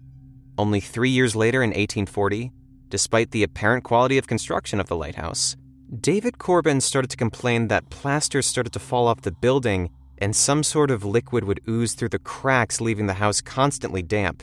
Only 0.58 0.80
three 0.80 1.10
years 1.10 1.34
later, 1.34 1.62
in 1.62 1.70
1840, 1.70 2.52
despite 2.88 3.30
the 3.30 3.42
apparent 3.42 3.84
quality 3.84 4.18
of 4.18 4.26
construction 4.26 4.78
of 4.78 4.88
the 4.88 4.96
lighthouse, 4.96 5.56
David 6.00 6.38
Corbin 6.38 6.80
started 6.80 7.10
to 7.10 7.16
complain 7.16 7.68
that 7.68 7.90
plaster 7.90 8.42
started 8.42 8.72
to 8.72 8.78
fall 8.78 9.08
off 9.08 9.22
the 9.22 9.32
building 9.32 9.90
and 10.18 10.36
some 10.36 10.62
sort 10.62 10.90
of 10.90 11.04
liquid 11.04 11.44
would 11.44 11.60
ooze 11.68 11.94
through 11.94 12.10
the 12.10 12.18
cracks, 12.18 12.80
leaving 12.80 13.06
the 13.06 13.14
house 13.14 13.40
constantly 13.40 14.02
damp. 14.02 14.42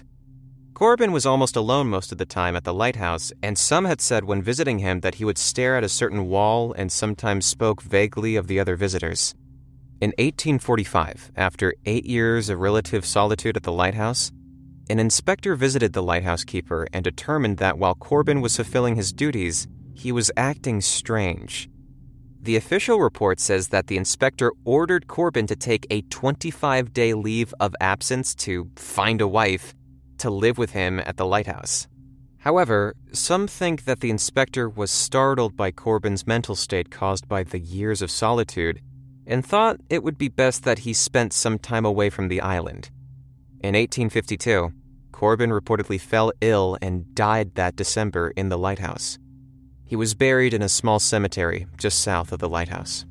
Corbin 0.77 1.12
was 1.12 1.25
almost 1.25 1.55
alone 1.55 1.89
most 1.89 2.12
of 2.12 2.19
the 2.19 2.25
time 2.27 2.55
at 2.55 2.63
the 2.63 2.72
lighthouse, 2.72 3.34
and 3.41 3.57
some 3.57 3.86
had 3.86 4.00
said 4.00 4.25
when 4.25 4.43
visiting 4.43 4.77
him 4.77 5.00
that 5.00 5.15
he 5.15 5.25
would 5.25 5.39
stare 5.39 5.75
at 5.75 5.84
a 5.84 5.89
certain 5.89 6.27
wall 6.27 6.72
and 6.74 6.91
sometimes 6.91 7.48
spoke 7.48 7.81
vaguely 7.81 8.36
of 8.36 8.46
the 8.46 8.60
other 8.60 8.75
visitors. 8.75 9.34
In 10.01 10.10
1845, 10.19 11.31
after 11.36 11.74
eight 11.88 12.05
years 12.05 12.50
of 12.50 12.60
relative 12.60 13.07
solitude 13.07 13.57
at 13.57 13.63
the 13.63 13.72
lighthouse, 13.72 14.31
an 14.88 15.00
inspector 15.00 15.55
visited 15.55 15.93
the 15.93 16.03
lighthouse 16.03 16.43
keeper 16.43 16.88
and 16.93 17.03
determined 17.03 17.57
that 17.57 17.79
while 17.79 17.96
Corbin 17.96 18.39
was 18.39 18.55
fulfilling 18.55 18.98
his 18.98 19.12
duties, 19.12 19.67
he 19.96 20.12
was 20.12 20.29
acting 20.38 20.81
strange. 20.81 21.67
The 22.39 22.55
official 22.55 23.00
report 23.00 23.39
says 23.39 23.69
that 23.69 23.88
the 23.88 23.98
inspector 23.98 24.51
ordered 24.63 25.07
Corbin 25.07 25.48
to 25.48 25.55
take 25.55 25.88
a 25.89 26.03
25 26.03 26.93
day 26.93 27.15
leave 27.15 27.51
of 27.60 27.75
absence 27.81 28.36
to 28.36 28.69
find 28.75 29.22
a 29.22 29.27
wife 29.27 29.74
to 30.19 30.29
live 30.29 30.57
with 30.57 30.71
him 30.71 31.00
at 31.00 31.17
the 31.17 31.25
lighthouse. 31.25 31.88
However, 32.39 32.95
some 33.12 33.47
think 33.47 33.86
that 33.86 34.00
the 34.00 34.09
inspector 34.09 34.69
was 34.69 34.91
startled 34.91 35.57
by 35.57 35.71
Corbin's 35.71 36.25
mental 36.25 36.55
state 36.55 36.91
caused 36.91 37.27
by 37.27 37.43
the 37.43 37.59
years 37.59 38.01
of 38.01 38.12
solitude 38.12 38.79
and 39.25 39.45
thought 39.45 39.81
it 39.89 40.03
would 40.03 40.17
be 40.17 40.29
best 40.29 40.63
that 40.63 40.79
he 40.79 40.93
spent 40.93 41.33
some 41.33 41.59
time 41.59 41.86
away 41.86 42.09
from 42.09 42.29
the 42.29 42.39
island. 42.41 42.89
In 43.59 43.75
1852, 43.75 44.71
Corbin 45.12 45.50
reportedly 45.50 46.00
fell 46.00 46.31
ill 46.41 46.77
and 46.81 47.13
died 47.13 47.55
that 47.55 47.75
December 47.75 48.31
in 48.38 48.50
the 48.50 48.57
lighthouse. 48.57 49.17
He 49.83 49.95
was 49.95 50.13
buried 50.13 50.53
in 50.53 50.62
a 50.62 50.69
small 50.69 51.00
cemetery 51.00 51.67
just 51.77 52.00
south 52.00 52.31
of 52.31 52.39
the 52.39 52.50
lighthouse. 52.50 53.05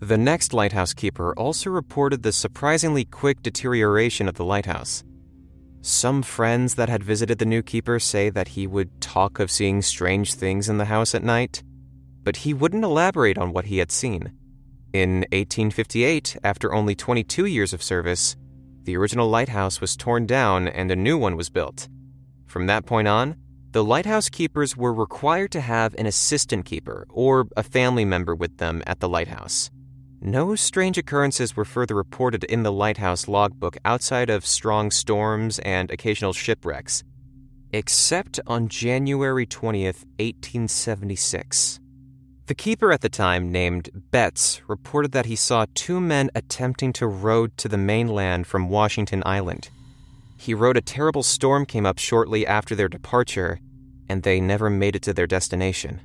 The 0.00 0.18
next 0.18 0.52
lighthouse 0.52 0.92
keeper 0.92 1.32
also 1.34 1.70
reported 1.70 2.22
the 2.22 2.32
surprisingly 2.32 3.04
quick 3.04 3.42
deterioration 3.42 4.28
of 4.28 4.34
the 4.34 4.44
lighthouse. 4.44 5.04
Some 5.84 6.22
friends 6.22 6.76
that 6.76 6.88
had 6.88 7.02
visited 7.02 7.38
the 7.38 7.44
new 7.44 7.60
keeper 7.60 7.98
say 7.98 8.30
that 8.30 8.48
he 8.48 8.68
would 8.68 9.00
talk 9.00 9.40
of 9.40 9.50
seeing 9.50 9.82
strange 9.82 10.34
things 10.34 10.68
in 10.68 10.78
the 10.78 10.84
house 10.84 11.12
at 11.12 11.24
night, 11.24 11.64
but 12.22 12.36
he 12.36 12.54
wouldn't 12.54 12.84
elaborate 12.84 13.36
on 13.36 13.52
what 13.52 13.64
he 13.64 13.78
had 13.78 13.90
seen. 13.90 14.32
In 14.92 15.26
1858, 15.32 16.36
after 16.44 16.72
only 16.72 16.94
22 16.94 17.46
years 17.46 17.72
of 17.72 17.82
service, 17.82 18.36
the 18.84 18.96
original 18.96 19.28
lighthouse 19.28 19.80
was 19.80 19.96
torn 19.96 20.24
down 20.24 20.68
and 20.68 20.92
a 20.92 20.96
new 20.96 21.18
one 21.18 21.36
was 21.36 21.50
built. 21.50 21.88
From 22.46 22.66
that 22.66 22.86
point 22.86 23.08
on, 23.08 23.34
the 23.72 23.82
lighthouse 23.82 24.28
keepers 24.28 24.76
were 24.76 24.94
required 24.94 25.50
to 25.50 25.60
have 25.60 25.94
an 25.94 26.06
assistant 26.06 26.64
keeper 26.64 27.08
or 27.10 27.48
a 27.56 27.64
family 27.64 28.04
member 28.04 28.36
with 28.36 28.58
them 28.58 28.84
at 28.86 29.00
the 29.00 29.08
lighthouse. 29.08 29.68
No 30.24 30.54
strange 30.54 30.98
occurrences 30.98 31.56
were 31.56 31.64
further 31.64 31.96
reported 31.96 32.44
in 32.44 32.62
the 32.62 32.70
lighthouse 32.70 33.26
logbook 33.26 33.76
outside 33.84 34.30
of 34.30 34.46
strong 34.46 34.92
storms 34.92 35.58
and 35.58 35.90
occasional 35.90 36.32
shipwrecks, 36.32 37.02
except 37.72 38.38
on 38.46 38.68
January 38.68 39.46
20th, 39.46 40.04
1876. 40.20 41.80
The 42.46 42.54
keeper 42.54 42.92
at 42.92 43.00
the 43.00 43.08
time, 43.08 43.50
named 43.50 43.90
Betts, 44.12 44.62
reported 44.68 45.10
that 45.10 45.26
he 45.26 45.34
saw 45.34 45.66
two 45.74 46.00
men 46.00 46.30
attempting 46.36 46.92
to 46.92 47.08
row 47.08 47.48
to 47.48 47.66
the 47.66 47.76
mainland 47.76 48.46
from 48.46 48.68
Washington 48.68 49.24
Island. 49.26 49.70
He 50.36 50.54
wrote 50.54 50.76
a 50.76 50.80
terrible 50.80 51.24
storm 51.24 51.66
came 51.66 51.84
up 51.84 51.98
shortly 51.98 52.46
after 52.46 52.76
their 52.76 52.88
departure, 52.88 53.58
and 54.08 54.22
they 54.22 54.40
never 54.40 54.70
made 54.70 54.94
it 54.94 55.02
to 55.02 55.12
their 55.12 55.26
destination. 55.26 56.00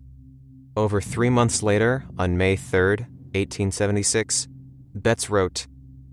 Over 0.75 1.01
three 1.01 1.29
months 1.29 1.61
later, 1.61 2.05
on 2.17 2.35
May 2.35 2.57
3rd, 2.57 3.05
1876, 3.37 4.47
Betts 4.95 5.29
wrote, 5.29 5.67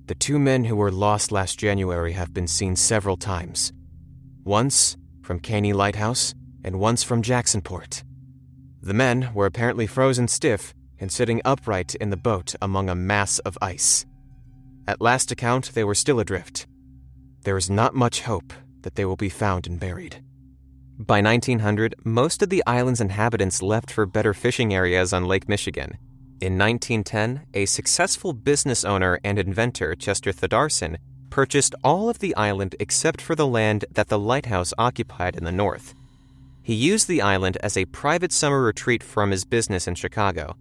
The 0.06 0.14
two 0.14 0.38
men 0.38 0.64
who 0.64 0.76
were 0.76 0.92
lost 0.92 1.32
last 1.32 1.58
January 1.58 2.12
have 2.12 2.34
been 2.34 2.46
seen 2.46 2.76
several 2.76 3.16
times. 3.16 3.72
Once 4.44 4.96
from 5.22 5.40
Cana 5.40 5.74
Lighthouse, 5.74 6.34
and 6.62 6.78
once 6.78 7.02
from 7.02 7.22
Jacksonport. 7.22 8.02
The 8.82 8.94
men 8.94 9.30
were 9.34 9.46
apparently 9.46 9.86
frozen 9.86 10.28
stiff 10.28 10.74
and 10.98 11.10
sitting 11.10 11.40
upright 11.44 11.94
in 11.96 12.10
the 12.10 12.16
boat 12.16 12.54
among 12.60 12.88
a 12.88 12.94
mass 12.94 13.38
of 13.40 13.58
ice. 13.60 14.06
At 14.86 15.00
last 15.00 15.30
account, 15.30 15.72
they 15.74 15.84
were 15.84 15.94
still 15.94 16.20
adrift 16.20 16.66
there 17.44 17.58
is 17.58 17.70
not 17.70 17.94
much 17.94 18.22
hope 18.22 18.52
that 18.80 18.94
they 18.96 19.04
will 19.04 19.16
be 19.16 19.28
found 19.28 19.66
and 19.66 19.78
buried. 19.78 20.22
By 20.98 21.20
1900, 21.20 21.94
most 22.04 22.42
of 22.42 22.48
the 22.48 22.62
island's 22.66 23.00
inhabitants 23.00 23.62
left 23.62 23.90
for 23.90 24.06
better 24.06 24.32
fishing 24.32 24.72
areas 24.72 25.12
on 25.12 25.26
Lake 25.26 25.48
Michigan. 25.48 25.98
In 26.40 26.58
1910, 26.58 27.46
a 27.54 27.64
successful 27.64 28.32
business 28.32 28.84
owner 28.84 29.20
and 29.22 29.38
inventor, 29.38 29.94
Chester 29.94 30.32
Thordarson, 30.32 30.96
purchased 31.30 31.74
all 31.82 32.08
of 32.08 32.18
the 32.18 32.34
island 32.36 32.74
except 32.80 33.20
for 33.20 33.34
the 33.34 33.46
land 33.46 33.84
that 33.90 34.08
the 34.08 34.18
lighthouse 34.18 34.74
occupied 34.76 35.36
in 35.36 35.44
the 35.44 35.52
north. 35.52 35.94
He 36.62 36.74
used 36.74 37.08
the 37.08 37.22
island 37.22 37.56
as 37.62 37.76
a 37.76 37.84
private 37.86 38.32
summer 38.32 38.62
retreat 38.62 39.02
from 39.02 39.30
his 39.30 39.44
business 39.44 39.86
in 39.86 39.94
Chicago. 39.94 40.56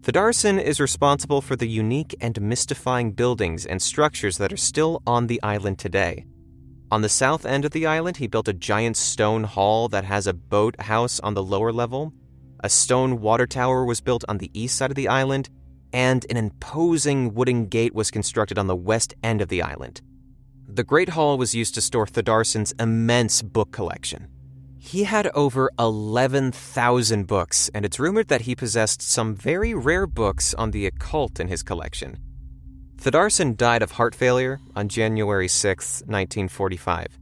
Thordarson 0.00 0.62
is 0.62 0.80
responsible 0.80 1.40
for 1.40 1.56
the 1.56 1.68
unique 1.68 2.14
and 2.20 2.40
mystifying 2.40 3.12
buildings 3.12 3.66
and 3.66 3.80
structures 3.80 4.38
that 4.38 4.52
are 4.52 4.56
still 4.56 5.02
on 5.06 5.26
the 5.26 5.42
island 5.42 5.78
today. 5.78 6.24
On 6.90 7.02
the 7.02 7.08
south 7.08 7.44
end 7.44 7.64
of 7.64 7.72
the 7.72 7.86
island, 7.86 8.18
he 8.18 8.26
built 8.26 8.48
a 8.48 8.52
giant 8.52 8.96
stone 8.96 9.44
hall 9.44 9.88
that 9.88 10.04
has 10.04 10.26
a 10.26 10.32
boat 10.34 10.80
house 10.80 11.20
on 11.20 11.34
the 11.34 11.42
lower 11.42 11.72
level. 11.72 12.12
A 12.64 12.70
stone 12.70 13.20
water 13.20 13.46
tower 13.46 13.84
was 13.84 14.00
built 14.00 14.24
on 14.26 14.38
the 14.38 14.50
east 14.54 14.76
side 14.76 14.90
of 14.90 14.94
the 14.94 15.08
island, 15.08 15.50
and 15.92 16.24
an 16.30 16.38
imposing 16.38 17.34
wooden 17.34 17.66
gate 17.66 17.94
was 17.94 18.10
constructed 18.10 18.58
on 18.58 18.68
the 18.68 18.74
west 18.74 19.12
end 19.22 19.42
of 19.42 19.50
the 19.50 19.60
island. 19.60 20.00
The 20.66 20.82
Great 20.82 21.10
Hall 21.10 21.36
was 21.36 21.54
used 21.54 21.74
to 21.74 21.82
store 21.82 22.06
Thordarson's 22.06 22.72
immense 22.80 23.42
book 23.42 23.70
collection. 23.70 24.28
He 24.78 25.04
had 25.04 25.26
over 25.34 25.70
11,000 25.78 27.26
books, 27.26 27.70
and 27.74 27.84
it's 27.84 28.00
rumored 28.00 28.28
that 28.28 28.42
he 28.42 28.54
possessed 28.56 29.02
some 29.02 29.34
very 29.34 29.74
rare 29.74 30.06
books 30.06 30.54
on 30.54 30.70
the 30.70 30.86
occult 30.86 31.38
in 31.38 31.48
his 31.48 31.62
collection. 31.62 32.16
Thordarson 32.96 33.58
died 33.58 33.82
of 33.82 33.92
heart 33.92 34.14
failure 34.14 34.58
on 34.74 34.88
January 34.88 35.48
6, 35.48 36.00
1945, 36.06 37.18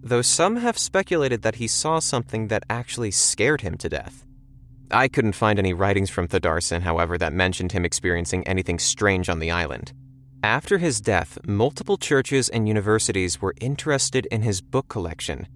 though 0.00 0.22
some 0.22 0.56
have 0.58 0.78
speculated 0.78 1.42
that 1.42 1.56
he 1.56 1.66
saw 1.66 1.98
something 1.98 2.46
that 2.46 2.62
actually 2.70 3.10
scared 3.10 3.62
him 3.62 3.76
to 3.78 3.88
death. 3.88 4.25
I 4.90 5.08
couldn't 5.08 5.32
find 5.32 5.58
any 5.58 5.72
writings 5.72 6.10
from 6.10 6.28
Thordarson, 6.28 6.82
however, 6.82 7.18
that 7.18 7.32
mentioned 7.32 7.72
him 7.72 7.84
experiencing 7.84 8.46
anything 8.46 8.78
strange 8.78 9.28
on 9.28 9.38
the 9.38 9.50
island. 9.50 9.92
After 10.42 10.78
his 10.78 11.00
death, 11.00 11.38
multiple 11.46 11.96
churches 11.96 12.48
and 12.48 12.68
universities 12.68 13.40
were 13.40 13.54
interested 13.60 14.26
in 14.26 14.42
his 14.42 14.60
book 14.60 14.88
collection 14.88 15.48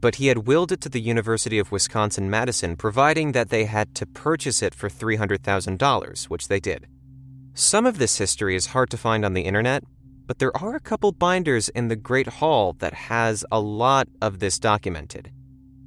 but 0.00 0.16
he 0.16 0.28
had 0.28 0.46
willed 0.46 0.72
it 0.72 0.80
to 0.82 0.88
the 0.88 1.00
University 1.00 1.58
of 1.58 1.72
Wisconsin 1.72 2.30
Madison, 2.30 2.76
providing 2.76 3.32
that 3.32 3.50
they 3.50 3.64
had 3.64 3.94
to 3.96 4.06
purchase 4.06 4.62
it 4.62 4.74
for 4.74 4.88
$300,000, 4.88 6.24
which 6.24 6.48
they 6.48 6.60
did. 6.60 6.86
Some 7.54 7.86
of 7.86 7.98
this 7.98 8.18
history 8.18 8.54
is 8.54 8.66
hard 8.66 8.90
to 8.90 8.96
find 8.96 9.24
on 9.24 9.34
the 9.34 9.42
internet, 9.42 9.82
but 10.26 10.38
there 10.38 10.56
are 10.56 10.76
a 10.76 10.80
couple 10.80 11.10
binders 11.10 11.68
in 11.70 11.88
the 11.88 11.96
Great 11.96 12.28
Hall 12.28 12.74
that 12.78 12.94
has 12.94 13.44
a 13.50 13.58
lot 13.58 14.08
of 14.22 14.38
this 14.38 14.58
documented. 14.58 15.32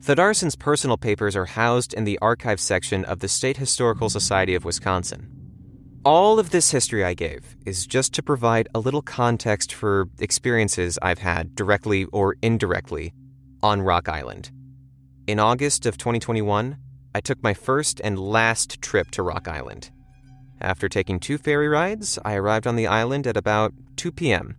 Thordarson's 0.02 0.56
personal 0.56 0.98
papers 0.98 1.36
are 1.36 1.46
housed 1.46 1.94
in 1.94 2.06
the 2.06 2.18
archive 2.24 2.60
section 2.60 3.06
of 3.06 3.20
the 3.20 3.28
State 3.28 3.58
Historical 3.58 4.10
Society 4.10 4.56
of 4.56 4.66
Wisconsin. 4.66 5.30
All 6.04 6.40
of 6.40 6.50
this 6.50 6.72
history 6.72 7.04
I 7.06 7.14
gave 7.14 7.56
is 7.68 7.86
just 7.86 8.12
to 8.16 8.24
provide 8.24 8.68
a 8.74 8.80
little 8.80 9.04
context 9.04 9.72
for 9.72 10.10
experiences 10.18 10.98
I've 11.04 11.20
had, 11.20 11.54
directly 11.54 12.06
or 12.06 12.36
indirectly, 12.42 13.14
on 13.62 13.84
Rock 13.84 14.10
Island. 14.10 14.50
In 15.28 15.40
August 15.40 15.86
of 15.86 16.00
2021, 16.00 16.78
I 17.14 17.22
took 17.22 17.44
my 17.44 17.54
first 17.54 18.02
and 18.04 18.18
last 18.18 18.82
trip 18.82 19.12
to 19.12 19.22
Rock 19.22 19.48
Island. 19.48 19.92
After 20.60 20.90
taking 20.90 21.20
two 21.20 21.38
ferry 21.38 21.68
rides, 21.68 22.18
I 22.26 22.34
arrived 22.34 22.66
on 22.66 22.76
the 22.76 22.88
island 22.88 23.28
at 23.28 23.38
about 23.38 23.72
2 23.98 24.12
p.m. 24.12 24.56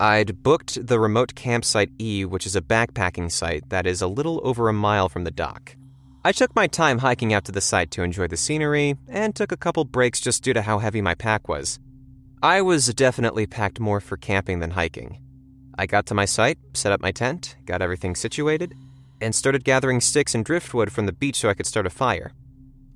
I'd 0.00 0.42
booked 0.42 0.86
the 0.86 0.98
remote 0.98 1.34
campsite 1.34 1.90
E, 2.00 2.24
which 2.24 2.46
is 2.46 2.56
a 2.56 2.62
backpacking 2.62 3.30
site 3.30 3.68
that 3.68 3.86
is 3.86 4.00
a 4.00 4.06
little 4.06 4.40
over 4.42 4.70
a 4.70 4.72
mile 4.72 5.10
from 5.10 5.24
the 5.24 5.30
dock. 5.30 5.76
I 6.24 6.32
took 6.32 6.56
my 6.56 6.68
time 6.68 7.00
hiking 7.00 7.34
out 7.34 7.44
to 7.44 7.52
the 7.52 7.60
site 7.60 7.90
to 7.90 8.02
enjoy 8.02 8.26
the 8.26 8.38
scenery 8.38 8.96
and 9.08 9.36
took 9.36 9.52
a 9.52 9.58
couple 9.58 9.84
breaks 9.84 10.18
just 10.18 10.42
due 10.42 10.54
to 10.54 10.62
how 10.62 10.78
heavy 10.78 11.02
my 11.02 11.14
pack 11.14 11.48
was. 11.48 11.78
I 12.42 12.62
was 12.62 12.94
definitely 12.94 13.46
packed 13.46 13.78
more 13.78 14.00
for 14.00 14.16
camping 14.16 14.60
than 14.60 14.70
hiking. 14.70 15.18
I 15.76 15.84
got 15.84 16.06
to 16.06 16.14
my 16.14 16.24
site, 16.24 16.56
set 16.72 16.92
up 16.92 17.02
my 17.02 17.12
tent, 17.12 17.56
got 17.66 17.82
everything 17.82 18.14
situated, 18.14 18.72
and 19.20 19.34
started 19.34 19.64
gathering 19.64 20.00
sticks 20.00 20.34
and 20.34 20.46
driftwood 20.46 20.90
from 20.90 21.04
the 21.04 21.12
beach 21.12 21.36
so 21.36 21.50
I 21.50 21.54
could 21.54 21.66
start 21.66 21.84
a 21.84 21.90
fire. 21.90 22.32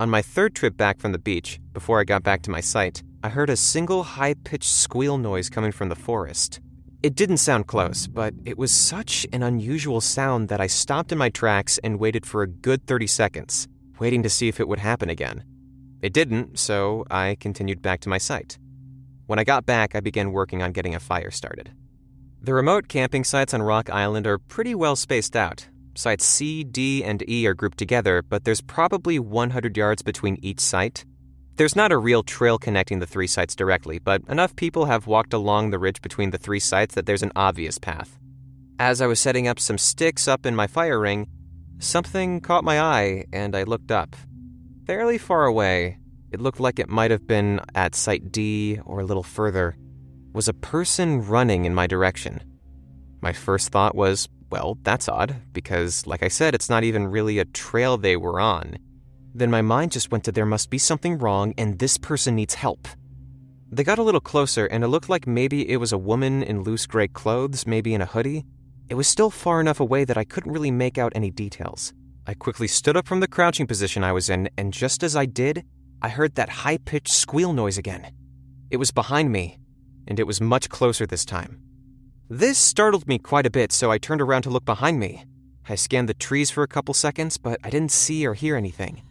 On 0.00 0.08
my 0.08 0.22
third 0.22 0.54
trip 0.54 0.78
back 0.78 1.00
from 1.00 1.12
the 1.12 1.18
beach, 1.18 1.60
before 1.74 2.00
I 2.00 2.04
got 2.04 2.22
back 2.22 2.40
to 2.44 2.50
my 2.50 2.60
site, 2.60 3.02
I 3.22 3.28
heard 3.28 3.50
a 3.50 3.56
single 3.56 4.04
high 4.04 4.36
pitched 4.44 4.70
squeal 4.70 5.18
noise 5.18 5.50
coming 5.50 5.70
from 5.70 5.90
the 5.90 5.96
forest. 5.96 6.60
It 7.04 7.16
didn't 7.16 7.36
sound 7.36 7.66
close, 7.66 8.06
but 8.06 8.32
it 8.46 8.56
was 8.56 8.72
such 8.72 9.26
an 9.30 9.42
unusual 9.42 10.00
sound 10.00 10.48
that 10.48 10.62
I 10.62 10.66
stopped 10.66 11.12
in 11.12 11.18
my 11.18 11.28
tracks 11.28 11.76
and 11.84 12.00
waited 12.00 12.24
for 12.24 12.40
a 12.40 12.46
good 12.46 12.86
30 12.86 13.06
seconds, 13.08 13.68
waiting 13.98 14.22
to 14.22 14.30
see 14.30 14.48
if 14.48 14.58
it 14.58 14.66
would 14.66 14.78
happen 14.78 15.10
again. 15.10 15.44
It 16.00 16.14
didn't, 16.14 16.58
so 16.58 17.04
I 17.10 17.36
continued 17.38 17.82
back 17.82 18.00
to 18.00 18.08
my 18.08 18.16
site. 18.16 18.56
When 19.26 19.38
I 19.38 19.44
got 19.44 19.66
back, 19.66 19.94
I 19.94 20.00
began 20.00 20.32
working 20.32 20.62
on 20.62 20.72
getting 20.72 20.94
a 20.94 20.98
fire 20.98 21.30
started. 21.30 21.72
The 22.40 22.54
remote 22.54 22.88
camping 22.88 23.24
sites 23.24 23.52
on 23.52 23.60
Rock 23.60 23.90
Island 23.90 24.26
are 24.26 24.38
pretty 24.38 24.74
well 24.74 24.96
spaced 24.96 25.36
out. 25.36 25.68
Sites 25.94 26.24
C, 26.24 26.64
D, 26.64 27.04
and 27.04 27.22
E 27.28 27.46
are 27.46 27.52
grouped 27.52 27.76
together, 27.76 28.22
but 28.22 28.44
there's 28.44 28.62
probably 28.62 29.18
100 29.18 29.76
yards 29.76 30.00
between 30.00 30.38
each 30.40 30.60
site. 30.60 31.04
There's 31.56 31.76
not 31.76 31.92
a 31.92 31.98
real 31.98 32.24
trail 32.24 32.58
connecting 32.58 32.98
the 32.98 33.06
three 33.06 33.28
sites 33.28 33.54
directly, 33.54 34.00
but 34.00 34.22
enough 34.28 34.56
people 34.56 34.86
have 34.86 35.06
walked 35.06 35.32
along 35.32 35.70
the 35.70 35.78
ridge 35.78 36.02
between 36.02 36.30
the 36.30 36.38
three 36.38 36.58
sites 36.58 36.96
that 36.96 37.06
there's 37.06 37.22
an 37.22 37.30
obvious 37.36 37.78
path. 37.78 38.18
As 38.80 39.00
I 39.00 39.06
was 39.06 39.20
setting 39.20 39.46
up 39.46 39.60
some 39.60 39.78
sticks 39.78 40.26
up 40.26 40.46
in 40.46 40.56
my 40.56 40.66
fire 40.66 40.98
ring, 40.98 41.28
something 41.78 42.40
caught 42.40 42.64
my 42.64 42.80
eye 42.80 43.26
and 43.32 43.54
I 43.54 43.62
looked 43.62 43.92
up. 43.92 44.16
Fairly 44.84 45.16
far 45.16 45.44
away, 45.44 45.98
it 46.32 46.40
looked 46.40 46.58
like 46.58 46.80
it 46.80 46.88
might 46.88 47.12
have 47.12 47.28
been 47.28 47.60
at 47.76 47.94
Site 47.94 48.32
D 48.32 48.80
or 48.84 48.98
a 48.98 49.04
little 49.04 49.22
further 49.22 49.76
was 50.32 50.48
a 50.48 50.54
person 50.54 51.24
running 51.24 51.64
in 51.64 51.74
my 51.74 51.86
direction. 51.86 52.40
My 53.22 53.32
first 53.32 53.68
thought 53.68 53.94
was, 53.94 54.28
well, 54.50 54.76
that's 54.82 55.08
odd, 55.08 55.36
because, 55.52 56.04
like 56.06 56.24
I 56.24 56.28
said, 56.28 56.54
it's 56.54 56.68
not 56.68 56.82
even 56.82 57.06
really 57.06 57.38
a 57.38 57.44
trail 57.44 57.96
they 57.96 58.16
were 58.16 58.40
on. 58.40 58.76
Then 59.34 59.50
my 59.50 59.62
mind 59.62 59.92
just 59.92 60.12
went 60.12 60.24
to 60.24 60.32
there 60.32 60.46
must 60.46 60.70
be 60.70 60.78
something 60.78 61.18
wrong 61.18 61.54
and 61.58 61.78
this 61.78 61.98
person 61.98 62.36
needs 62.36 62.54
help. 62.54 62.86
They 63.74 63.82
got 63.82 63.98
a 63.98 64.04
little 64.04 64.20
closer, 64.20 64.66
and 64.66 64.84
it 64.84 64.88
looked 64.88 65.08
like 65.08 65.26
maybe 65.26 65.68
it 65.68 65.78
was 65.78 65.90
a 65.90 65.98
woman 65.98 66.44
in 66.44 66.62
loose 66.62 66.86
gray 66.86 67.08
clothes, 67.08 67.66
maybe 67.66 67.92
in 67.92 68.00
a 68.00 68.06
hoodie. 68.06 68.44
It 68.88 68.94
was 68.94 69.08
still 69.08 69.30
far 69.30 69.60
enough 69.60 69.80
away 69.80 70.04
that 70.04 70.16
I 70.16 70.22
couldn't 70.22 70.52
really 70.52 70.70
make 70.70 70.96
out 70.96 71.12
any 71.16 71.32
details. 71.32 71.92
I 72.24 72.34
quickly 72.34 72.68
stood 72.68 72.96
up 72.96 73.08
from 73.08 73.18
the 73.18 73.26
crouching 73.26 73.66
position 73.66 74.04
I 74.04 74.12
was 74.12 74.30
in, 74.30 74.48
and 74.56 74.72
just 74.72 75.02
as 75.02 75.16
I 75.16 75.26
did, 75.26 75.64
I 76.00 76.08
heard 76.08 76.36
that 76.36 76.48
high 76.50 76.78
pitched 76.78 77.12
squeal 77.12 77.52
noise 77.52 77.76
again. 77.76 78.12
It 78.70 78.76
was 78.76 78.92
behind 78.92 79.32
me, 79.32 79.58
and 80.06 80.20
it 80.20 80.26
was 80.26 80.40
much 80.40 80.68
closer 80.68 81.04
this 81.04 81.24
time. 81.24 81.58
This 82.30 82.58
startled 82.58 83.08
me 83.08 83.18
quite 83.18 83.46
a 83.46 83.50
bit, 83.50 83.72
so 83.72 83.90
I 83.90 83.98
turned 83.98 84.20
around 84.20 84.42
to 84.42 84.50
look 84.50 84.64
behind 84.64 85.00
me. 85.00 85.24
I 85.68 85.74
scanned 85.74 86.08
the 86.08 86.14
trees 86.14 86.50
for 86.50 86.62
a 86.62 86.68
couple 86.68 86.94
seconds, 86.94 87.38
but 87.38 87.58
I 87.64 87.70
didn't 87.70 87.90
see 87.90 88.24
or 88.24 88.34
hear 88.34 88.54
anything. 88.54 89.02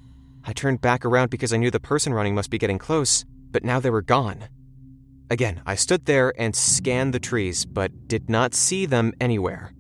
I 0.46 0.54
turned 0.54 0.82
back 0.82 1.06
around 1.06 1.30
because 1.30 1.54
I 1.54 1.58
knew 1.58 1.72
the 1.72 1.80
person 1.80 2.14
running 2.14 2.36
must 2.36 2.50
be 2.50 2.58
getting 2.58 2.78
close, 2.78 3.26
but 3.52 3.64
now 3.64 3.80
they 3.80 3.90
were 3.90 4.02
gone. 4.02 4.50
Again, 5.30 5.62
I 5.66 5.76
stood 5.76 6.06
there 6.06 6.34
and 6.38 6.56
scanned 6.56 7.14
the 7.14 7.20
trees, 7.20 7.66
but 7.66 8.08
did 8.08 8.30
not 8.30 8.54
see 8.54 8.86
them 8.86 9.14
anywhere. 9.22 9.72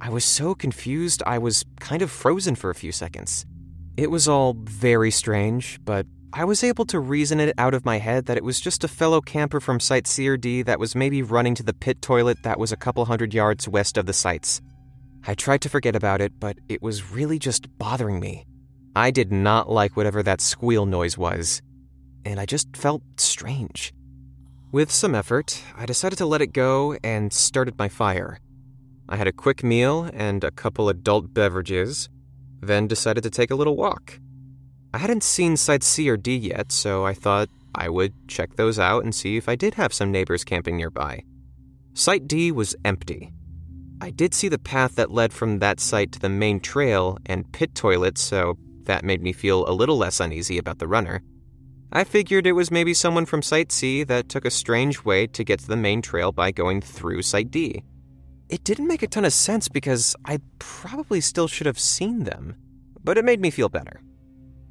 I 0.00 0.08
was 0.08 0.24
so 0.24 0.54
confused, 0.54 1.22
I 1.26 1.38
was 1.38 1.64
kind 1.78 2.00
of 2.00 2.10
frozen 2.10 2.54
for 2.54 2.70
a 2.70 2.74
few 2.74 2.90
seconds. 2.90 3.44
It 3.96 4.10
was 4.10 4.26
all 4.26 4.54
very 4.54 5.10
strange, 5.10 5.78
but 5.84 6.06
I 6.32 6.44
was 6.44 6.64
able 6.64 6.86
to 6.86 6.98
reason 6.98 7.38
it 7.40 7.54
out 7.58 7.74
of 7.74 7.84
my 7.84 7.98
head 7.98 8.24
that 8.26 8.38
it 8.38 8.44
was 8.44 8.60
just 8.60 8.84
a 8.84 8.88
fellow 8.88 9.20
camper 9.20 9.60
from 9.60 9.80
Site 9.80 10.06
C 10.06 10.26
or 10.28 10.36
D 10.36 10.62
that 10.62 10.78
was 10.78 10.94
maybe 10.94 11.22
running 11.22 11.54
to 11.56 11.62
the 11.62 11.74
pit 11.74 12.00
toilet 12.00 12.42
that 12.44 12.58
was 12.58 12.72
a 12.72 12.76
couple 12.76 13.04
hundred 13.04 13.34
yards 13.34 13.68
west 13.68 13.98
of 13.98 14.06
the 14.06 14.12
sites. 14.12 14.62
I 15.26 15.34
tried 15.34 15.60
to 15.62 15.68
forget 15.68 15.94
about 15.94 16.22
it, 16.22 16.32
but 16.40 16.56
it 16.68 16.80
was 16.80 17.10
really 17.10 17.38
just 17.38 17.66
bothering 17.78 18.20
me. 18.20 18.46
I 18.96 19.12
did 19.12 19.30
not 19.30 19.70
like 19.70 19.96
whatever 19.96 20.22
that 20.24 20.40
squeal 20.40 20.84
noise 20.84 21.16
was, 21.16 21.62
and 22.24 22.40
I 22.40 22.46
just 22.46 22.76
felt 22.76 23.02
strange. 23.18 23.92
With 24.72 24.90
some 24.90 25.14
effort, 25.14 25.62
I 25.76 25.86
decided 25.86 26.16
to 26.18 26.26
let 26.26 26.42
it 26.42 26.52
go 26.52 26.96
and 27.04 27.32
started 27.32 27.78
my 27.78 27.88
fire. 27.88 28.40
I 29.08 29.16
had 29.16 29.28
a 29.28 29.32
quick 29.32 29.62
meal 29.62 30.10
and 30.12 30.42
a 30.42 30.50
couple 30.50 30.88
adult 30.88 31.32
beverages, 31.32 32.08
then 32.60 32.88
decided 32.88 33.22
to 33.22 33.30
take 33.30 33.50
a 33.50 33.56
little 33.56 33.76
walk. 33.76 34.18
I 34.92 34.98
hadn't 34.98 35.22
seen 35.22 35.56
Site 35.56 35.84
C 35.84 36.08
or 36.10 36.16
D 36.16 36.36
yet, 36.36 36.72
so 36.72 37.06
I 37.06 37.14
thought 37.14 37.48
I 37.74 37.88
would 37.88 38.12
check 38.28 38.56
those 38.56 38.78
out 38.78 39.04
and 39.04 39.14
see 39.14 39.36
if 39.36 39.48
I 39.48 39.54
did 39.54 39.74
have 39.74 39.92
some 39.92 40.10
neighbors 40.10 40.42
camping 40.42 40.76
nearby. 40.76 41.22
Site 41.94 42.26
D 42.26 42.50
was 42.50 42.74
empty. 42.84 43.32
I 44.00 44.10
did 44.10 44.34
see 44.34 44.48
the 44.48 44.58
path 44.58 44.96
that 44.96 45.12
led 45.12 45.32
from 45.32 45.58
that 45.60 45.78
site 45.78 46.10
to 46.12 46.18
the 46.18 46.28
main 46.28 46.58
trail 46.58 47.18
and 47.26 47.50
pit 47.52 47.74
toilets, 47.74 48.20
so 48.20 48.56
that 48.90 49.04
made 49.04 49.22
me 49.22 49.32
feel 49.32 49.64
a 49.68 49.78
little 49.80 49.96
less 49.96 50.18
uneasy 50.18 50.58
about 50.58 50.80
the 50.80 50.88
runner. 50.88 51.22
I 51.92 52.02
figured 52.02 52.44
it 52.44 52.58
was 52.58 52.72
maybe 52.72 52.92
someone 52.92 53.24
from 53.24 53.40
Site 53.40 53.70
C 53.70 54.02
that 54.02 54.28
took 54.28 54.44
a 54.44 54.50
strange 54.50 55.04
way 55.04 55.28
to 55.28 55.44
get 55.44 55.60
to 55.60 55.68
the 55.68 55.76
main 55.76 56.02
trail 56.02 56.32
by 56.32 56.50
going 56.50 56.80
through 56.80 57.22
Site 57.22 57.52
D. 57.52 57.84
It 58.48 58.64
didn't 58.64 58.88
make 58.88 59.04
a 59.04 59.06
ton 59.06 59.24
of 59.24 59.32
sense 59.32 59.68
because 59.68 60.16
I 60.24 60.40
probably 60.58 61.20
still 61.20 61.46
should 61.46 61.68
have 61.68 61.78
seen 61.78 62.24
them, 62.24 62.56
but 63.04 63.16
it 63.16 63.24
made 63.24 63.40
me 63.40 63.50
feel 63.50 63.68
better. 63.68 64.02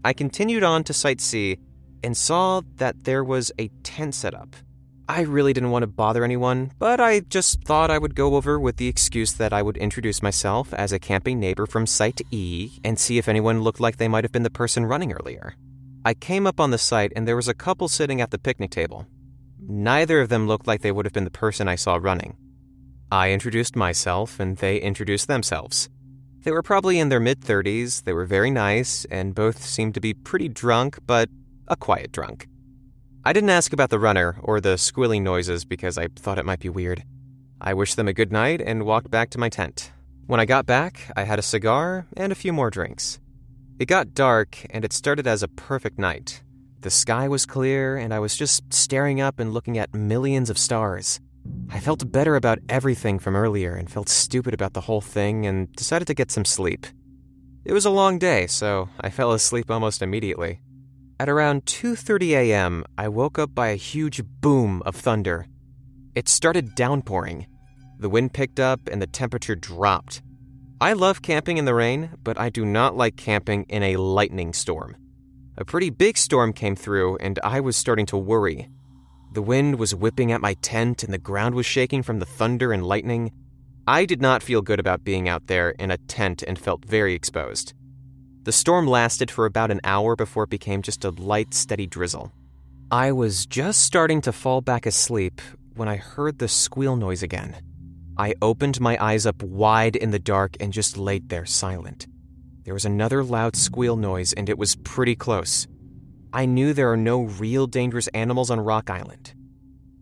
I 0.03 0.11
continued 0.11 0.63
on 0.63 0.83
to 0.83 0.93
Site 0.93 1.21
C 1.21 1.57
and 2.03 2.17
saw 2.17 2.61
that 2.75 3.05
there 3.05 3.23
was 3.23 3.53
a 3.57 3.69
tent 3.83 4.15
set 4.15 4.33
up. 4.33 4.53
I 5.09 5.21
really 5.21 5.53
didn't 5.53 5.71
want 5.71 5.81
to 5.81 5.87
bother 5.87 6.23
anyone, 6.23 6.71
but 6.77 6.99
I 6.99 7.21
just 7.21 7.63
thought 7.63 7.89
I 7.89 7.97
would 7.97 8.13
go 8.13 8.35
over 8.35 8.59
with 8.59 8.77
the 8.77 8.87
excuse 8.87 9.33
that 9.33 9.51
I 9.51 9.63
would 9.63 9.75
introduce 9.75 10.21
myself 10.21 10.71
as 10.75 10.91
a 10.93 10.99
camping 10.99 11.39
neighbor 11.39 11.65
from 11.65 11.87
Site 11.87 12.21
E 12.29 12.73
and 12.83 12.99
see 12.99 13.17
if 13.17 13.27
anyone 13.27 13.61
looked 13.61 13.79
like 13.79 13.97
they 13.97 14.07
might 14.07 14.23
have 14.23 14.31
been 14.31 14.43
the 14.43 14.51
person 14.51 14.85
running 14.85 15.11
earlier. 15.11 15.55
I 16.05 16.13
came 16.13 16.45
up 16.45 16.59
on 16.59 16.69
the 16.69 16.77
site 16.77 17.11
and 17.15 17.27
there 17.27 17.35
was 17.35 17.47
a 17.47 17.55
couple 17.55 17.87
sitting 17.87 18.21
at 18.21 18.29
the 18.29 18.37
picnic 18.37 18.69
table. 18.69 19.07
Neither 19.59 20.21
of 20.21 20.29
them 20.29 20.47
looked 20.47 20.67
like 20.67 20.81
they 20.81 20.91
would 20.91 21.05
have 21.05 21.13
been 21.13 21.23
the 21.23 21.31
person 21.31 21.67
I 21.67 21.73
saw 21.73 21.95
running. 21.99 22.37
I 23.11 23.31
introduced 23.31 23.75
myself 23.75 24.39
and 24.39 24.57
they 24.57 24.77
introduced 24.77 25.27
themselves. 25.27 25.89
They 26.43 26.51
were 26.51 26.61
probably 26.61 26.99
in 26.99 27.09
their 27.09 27.19
mid 27.19 27.41
30s, 27.41 28.03
they 28.03 28.13
were 28.13 28.25
very 28.25 28.51
nice, 28.51 29.05
and 29.05 29.33
both 29.33 29.59
seemed 29.65 29.95
to 29.95 29.99
be 29.99 30.13
pretty 30.13 30.49
drunk, 30.49 30.99
but 31.07 31.29
a 31.67 31.75
quiet 31.75 32.11
drunk. 32.11 32.47
I 33.25 33.33
didn't 33.33 33.49
ask 33.49 33.73
about 33.73 33.89
the 33.89 33.99
runner 33.99 34.37
or 34.41 34.61
the 34.61 34.77
squealing 34.77 35.25
noises 35.25 35.65
because 35.65 35.97
I 35.97 36.07
thought 36.07 36.39
it 36.39 36.45
might 36.45 36.61
be 36.61 36.69
weird. 36.69 37.03
I 37.59 37.73
wished 37.73 37.97
them 37.97 38.07
a 38.07 38.13
good 38.13 38.31
night 38.31 38.61
and 38.61 38.85
walked 38.85 39.11
back 39.11 39.29
to 39.31 39.37
my 39.37 39.49
tent. 39.49 39.91
When 40.27 40.39
I 40.39 40.45
got 40.45 40.65
back, 40.65 41.11
I 41.17 41.23
had 41.23 41.37
a 41.37 41.41
cigar 41.43 42.07
and 42.15 42.31
a 42.31 42.35
few 42.35 42.53
more 42.53 42.69
drinks. 42.69 43.19
It 43.77 43.87
got 43.87 44.13
dark, 44.13 44.65
and 44.69 44.85
it 44.85 44.93
started 44.93 45.27
as 45.27 45.43
a 45.43 45.49
perfect 45.49 45.99
night. 45.99 46.43
The 46.79 46.89
sky 46.89 47.27
was 47.27 47.45
clear, 47.45 47.97
and 47.97 48.13
I 48.13 48.19
was 48.19 48.37
just 48.37 48.73
staring 48.73 49.19
up 49.19 49.37
and 49.39 49.53
looking 49.53 49.77
at 49.77 49.93
millions 49.93 50.49
of 50.49 50.57
stars. 50.57 51.19
I 51.69 51.81
felt 51.81 52.11
better 52.11 52.37
about 52.37 52.59
everything 52.69 53.19
from 53.19 53.35
earlier 53.35 53.73
and 53.73 53.91
felt 53.91 54.07
stupid 54.07 54.53
about 54.53 54.73
the 54.73 54.81
whole 54.81 55.01
thing 55.01 55.45
and 55.45 55.73
decided 55.73 56.07
to 56.07 56.13
get 56.13 56.31
some 56.31 56.45
sleep. 56.45 56.87
It 57.65 57.73
was 57.73 57.85
a 57.85 57.89
long 57.89 58.17
day, 58.17 58.47
so 58.47 58.87
I 59.01 59.09
fell 59.09 59.33
asleep 59.33 59.69
almost 59.69 60.01
immediately. 60.01 60.61
At 61.21 61.27
around 61.27 61.65
2:30 61.65 62.29
a.m., 62.31 62.85
I 62.97 63.09
woke 63.09 63.37
up 63.37 63.53
by 63.53 63.67
a 63.69 63.75
huge 63.75 64.21
boom 64.39 64.81
of 64.85 64.95
thunder. 64.95 65.47
It 66.15 66.29
started 66.29 66.75
downpouring. 66.75 67.45
The 67.99 68.07
wind 68.07 68.33
picked 68.33 68.57
up 68.57 68.79
and 68.89 69.01
the 69.01 69.07
temperature 69.07 69.55
dropped. 69.55 70.21
I 70.79 70.93
love 70.93 71.21
camping 71.21 71.57
in 71.57 71.65
the 71.65 71.73
rain, 71.73 72.11
but 72.23 72.39
I 72.39 72.49
do 72.49 72.63
not 72.63 72.95
like 72.95 73.17
camping 73.17 73.65
in 73.67 73.83
a 73.83 73.97
lightning 73.97 74.53
storm. 74.53 74.95
A 75.57 75.65
pretty 75.65 75.89
big 75.89 76.17
storm 76.17 76.53
came 76.53 76.77
through, 76.77 77.17
and 77.17 77.37
I 77.43 77.59
was 77.59 77.75
starting 77.75 78.05
to 78.05 78.17
worry. 78.17 78.69
The 79.33 79.41
wind 79.41 79.77
was 79.77 79.93
whipping 79.93 80.31
at 80.31 80.39
my 80.39 80.53
tent, 80.61 81.03
and 81.03 81.13
the 81.13 81.17
ground 81.17 81.53
was 81.53 81.65
shaking 81.65 82.01
from 82.01 82.19
the 82.19 82.25
thunder 82.25 82.71
and 82.71 82.85
lightning. 82.85 83.33
I 83.85 84.05
did 84.05 84.21
not 84.21 84.41
feel 84.41 84.61
good 84.61 84.79
about 84.79 85.03
being 85.03 85.27
out 85.27 85.47
there 85.47 85.71
in 85.71 85.91
a 85.91 85.97
tent 85.97 86.43
and 86.43 86.57
felt 86.57 86.85
very 86.85 87.13
exposed. 87.13 87.73
The 88.49 88.53
storm 88.53 88.87
lasted 88.87 89.29
for 89.29 89.45
about 89.45 89.69
an 89.69 89.79
hour 89.83 90.15
before 90.15 90.45
it 90.45 90.49
became 90.49 90.81
just 90.81 91.05
a 91.05 91.11
light, 91.11 91.53
steady 91.53 91.85
drizzle. 91.85 92.31
I 92.89 93.11
was 93.11 93.45
just 93.45 93.83
starting 93.83 94.21
to 94.21 94.31
fall 94.31 94.59
back 94.61 94.87
asleep 94.87 95.39
when 95.75 95.87
I 95.87 95.97
heard 95.97 96.39
the 96.39 96.47
squeal 96.47 96.95
noise 96.95 97.21
again. 97.21 97.55
I 98.17 98.33
opened 98.41 98.81
my 98.81 98.97
eyes 98.99 99.27
up 99.27 99.43
wide 99.43 99.95
in 99.95 100.09
the 100.09 100.17
dark 100.17 100.57
and 100.59 100.73
just 100.73 100.97
laid 100.97 101.29
there 101.29 101.45
silent. 101.45 102.07
There 102.63 102.73
was 102.73 102.85
another 102.85 103.23
loud 103.23 103.55
squeal 103.55 103.95
noise, 103.95 104.33
and 104.33 104.49
it 104.49 104.57
was 104.57 104.77
pretty 104.77 105.15
close. 105.15 105.67
I 106.33 106.47
knew 106.47 106.73
there 106.73 106.91
are 106.91 106.97
no 106.97 107.21
real 107.21 107.67
dangerous 107.67 108.07
animals 108.15 108.49
on 108.49 108.59
Rock 108.59 108.89
Island. 108.89 109.35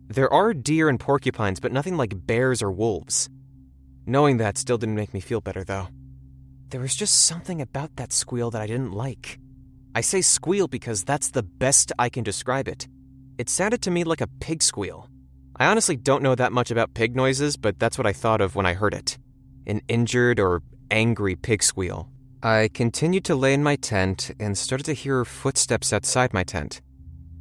There 0.06 0.32
are 0.32 0.54
deer 0.54 0.88
and 0.88 0.98
porcupines, 0.98 1.60
but 1.60 1.70
nothing 1.70 1.98
like 1.98 2.26
bears 2.26 2.62
or 2.62 2.72
wolves. 2.72 3.28
Knowing 4.06 4.38
that 4.38 4.56
still 4.56 4.78
didn't 4.78 4.94
make 4.94 5.12
me 5.12 5.20
feel 5.20 5.42
better, 5.42 5.64
though. 5.64 5.88
There 6.70 6.82
was 6.82 6.94
just 6.94 7.24
something 7.24 7.62
about 7.62 7.96
that 7.96 8.12
squeal 8.12 8.50
that 8.50 8.60
I 8.60 8.66
didn't 8.66 8.92
like. 8.92 9.38
I 9.94 10.02
say 10.02 10.20
squeal 10.20 10.68
because 10.68 11.02
that's 11.02 11.30
the 11.30 11.42
best 11.42 11.92
I 11.98 12.10
can 12.10 12.24
describe 12.24 12.68
it. 12.68 12.86
It 13.38 13.48
sounded 13.48 13.80
to 13.82 13.90
me 13.90 14.04
like 14.04 14.20
a 14.20 14.26
pig 14.26 14.62
squeal. 14.62 15.08
I 15.56 15.66
honestly 15.66 15.96
don't 15.96 16.22
know 16.22 16.34
that 16.34 16.52
much 16.52 16.70
about 16.70 16.92
pig 16.92 17.16
noises, 17.16 17.56
but 17.56 17.78
that's 17.78 17.96
what 17.96 18.06
I 18.06 18.12
thought 18.12 18.42
of 18.42 18.54
when 18.54 18.66
I 18.66 18.74
heard 18.74 18.94
it 18.94 19.18
an 19.66 19.82
injured 19.88 20.40
or 20.40 20.62
angry 20.90 21.36
pig 21.36 21.62
squeal. 21.62 22.08
I 22.42 22.70
continued 22.72 23.24
to 23.26 23.34
lay 23.34 23.52
in 23.52 23.62
my 23.62 23.76
tent 23.76 24.30
and 24.38 24.56
started 24.56 24.84
to 24.84 24.94
hear 24.94 25.24
footsteps 25.24 25.92
outside 25.92 26.32
my 26.32 26.44
tent. 26.44 26.80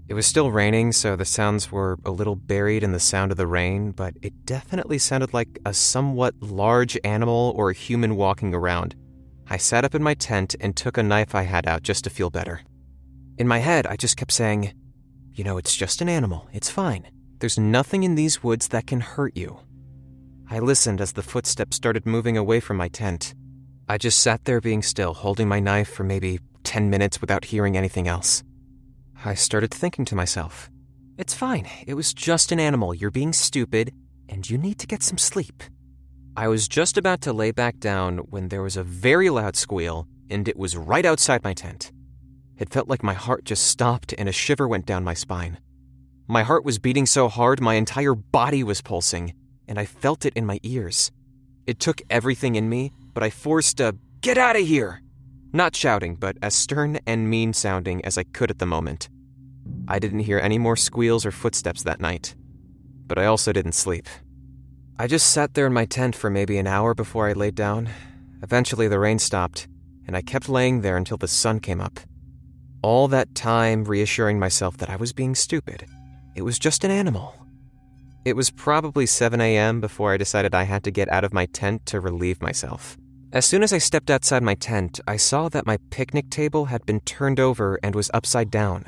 It 0.10 0.14
was 0.14 0.26
still 0.26 0.52
raining, 0.52 0.94
so 0.94 1.16
the 1.16 1.26
sounds 1.26 1.72
were 1.72 1.98
a 2.06 2.12
little 2.12 2.36
buried 2.36 2.84
in 2.84 2.94
the 2.94 3.00
sound 3.00 3.32
of 3.32 3.38
the 3.38 3.48
rain, 3.48 3.92
but 3.92 4.14
it 4.22 4.46
definitely 4.46 4.98
sounded 4.98 5.34
like 5.34 5.60
a 5.66 5.74
somewhat 5.74 6.34
large 6.42 6.98
animal 7.04 7.54
or 7.56 7.70
a 7.70 7.74
human 7.74 8.16
walking 8.16 8.54
around. 8.54 8.96
I 9.50 9.58
sat 9.58 9.86
up 9.86 9.96
in 9.96 10.04
my 10.04 10.14
tent 10.14 10.56
and 10.60 10.76
took 10.76 10.98
a 10.98 11.04
knife 11.04 11.34
I 11.34 11.44
had 11.44 11.68
out 11.68 11.84
just 11.84 12.04
to 12.04 12.10
feel 12.10 12.30
better. 12.30 12.62
In 13.38 13.48
my 13.48 13.60
head, 13.60 13.88
I 13.88 13.96
just 13.96 14.18
kept 14.18 14.32
saying, 14.32 14.74
You 15.34 15.44
know, 15.44 15.58
it's 15.58 15.76
just 15.76 16.02
an 16.02 16.10
animal. 16.10 16.48
It's 16.52 16.70
fine. 16.70 17.08
There's 17.40 17.58
nothing 17.58 18.04
in 18.04 18.16
these 18.16 18.44
woods 18.44 18.68
that 18.70 18.88
can 18.88 19.00
hurt 19.00 19.38
you. 19.38 19.60
I 20.50 20.60
listened 20.60 21.02
as 21.02 21.14
the 21.14 21.22
footsteps 21.22 21.76
started 21.78 22.06
moving 22.06 22.36
away 22.36 22.60
from 22.60 22.78
my 22.78 22.88
tent. 22.88 23.36
I 23.88 23.98
just 23.98 24.20
sat 24.20 24.44
there 24.46 24.60
being 24.60 24.82
still, 24.82 25.14
holding 25.14 25.48
my 25.48 25.60
knife 25.60 25.90
for 25.90 26.04
maybe 26.04 26.40
10 26.64 26.90
minutes 26.90 27.22
without 27.22 27.46
hearing 27.46 27.78
anything 27.78 28.08
else. 28.08 28.44
I 29.24 29.34
started 29.34 29.74
thinking 29.74 30.04
to 30.06 30.16
myself, 30.16 30.70
It's 31.18 31.34
fine. 31.34 31.68
It 31.86 31.94
was 31.94 32.14
just 32.14 32.52
an 32.52 32.60
animal. 32.60 32.94
You're 32.94 33.12
being 33.12 33.34
stupid, 33.34 33.94
and 34.28 34.50
you 34.50 34.58
need 34.58 34.78
to 34.80 34.88
get 34.88 35.04
some 35.04 35.18
sleep. 35.18 35.64
I 36.38 36.48
was 36.48 36.68
just 36.68 37.00
about 37.00 37.22
to 37.22 37.34
lay 37.34 37.50
back 37.50 37.80
down 37.80 38.20
when 38.20 38.50
there 38.50 38.62
was 38.62 38.78
a 38.78 38.84
very 38.84 39.32
loud 39.32 39.56
squeal, 39.56 40.08
and 40.30 40.48
it 40.48 40.56
was 40.56 40.78
right 40.78 41.04
outside 41.04 41.44
my 41.44 41.56
tent. 41.56 41.92
It 42.60 42.70
felt 42.70 42.88
like 42.88 43.02
my 43.02 43.16
heart 43.16 43.44
just 43.44 43.66
stopped 43.66 44.14
and 44.20 44.30
a 44.30 44.32
shiver 44.32 44.68
went 44.68 44.86
down 44.86 45.04
my 45.04 45.16
spine. 45.16 45.58
My 46.28 46.44
heart 46.44 46.64
was 46.64 46.78
beating 46.78 47.08
so 47.08 47.28
hard 47.28 47.60
my 47.60 47.74
entire 47.74 48.14
body 48.14 48.64
was 48.64 48.84
pulsing, 48.84 49.34
and 49.68 49.80
I 49.80 49.86
felt 49.86 50.26
it 50.26 50.34
in 50.36 50.46
my 50.46 50.60
ears. 50.62 51.12
It 51.66 51.80
took 51.80 52.04
everything 52.08 52.54
in 52.54 52.70
me, 52.70 52.92
but 53.16 53.24
I 53.24 53.32
forced 53.32 53.80
a 53.80 53.96
get 54.22 54.38
out 54.38 54.56
of 54.56 54.68
here! 54.68 55.02
Not 55.54 55.76
shouting, 55.76 56.18
but 56.18 56.38
as 56.44 56.54
stern 56.54 57.00
and 57.08 57.32
mean 57.32 57.52
sounding 57.52 58.06
as 58.06 58.16
I 58.16 58.24
could 58.24 58.52
at 58.52 58.60
the 58.60 58.68
moment. 58.68 59.10
I 59.88 59.98
didn't 59.98 60.20
hear 60.20 60.38
any 60.38 60.60
more 60.60 60.76
squeals 60.76 61.26
or 61.26 61.32
footsteps 61.32 61.82
that 61.82 62.00
night. 62.00 62.36
But 63.08 63.18
I 63.18 63.26
also 63.26 63.52
didn't 63.52 63.72
sleep. 63.72 64.08
I 65.00 65.06
just 65.06 65.32
sat 65.32 65.54
there 65.54 65.68
in 65.68 65.74
my 65.74 65.86
tent 65.86 66.16
for 66.16 66.32
maybe 66.32 66.58
an 66.58 66.66
hour 66.66 66.96
before 66.96 67.30
I 67.30 67.34
laid 67.34 67.54
down. 67.54 67.88
Eventually, 68.42 68.88
the 68.88 68.98
rain 68.98 69.20
stopped, 69.20 69.68
and 70.08 70.18
I 70.18 70.24
kept 70.24 70.50
laying 70.50 70.82
there 70.82 70.98
until 70.98 71.18
the 71.18 71.28
sun 71.28 71.60
came 71.60 71.80
up. 71.80 72.00
All 72.82 73.08
that 73.10 73.36
time 73.36 73.84
reassuring 73.84 74.40
myself 74.40 74.78
that 74.78 74.90
I 74.90 74.96
was 74.96 75.14
being 75.14 75.36
stupid. 75.36 75.86
It 76.34 76.42
was 76.42 76.58
just 76.58 76.84
an 76.84 76.90
animal. 76.90 77.36
It 78.26 78.36
was 78.36 78.50
probably 78.50 79.06
7 79.06 79.40
a.m. 79.40 79.82
before 79.82 80.14
I 80.14 80.18
decided 80.18 80.56
I 80.56 80.64
had 80.64 80.84
to 80.86 80.92
get 80.92 81.10
out 81.10 81.24
of 81.24 81.32
my 81.32 81.46
tent 81.46 81.86
to 81.88 82.00
relieve 82.00 82.42
myself. 82.42 82.98
As 83.32 83.46
soon 83.46 83.62
as 83.62 83.74
I 83.74 83.78
stepped 83.78 84.10
outside 84.10 84.42
my 84.42 84.56
tent, 84.56 85.00
I 85.08 85.18
saw 85.18 85.48
that 85.50 85.68
my 85.68 85.78
picnic 85.92 86.32
table 86.32 86.66
had 86.66 86.88
been 86.88 87.02
turned 87.02 87.40
over 87.40 87.80
and 87.84 87.94
was 87.94 88.10
upside 88.16 88.50
down. 88.50 88.86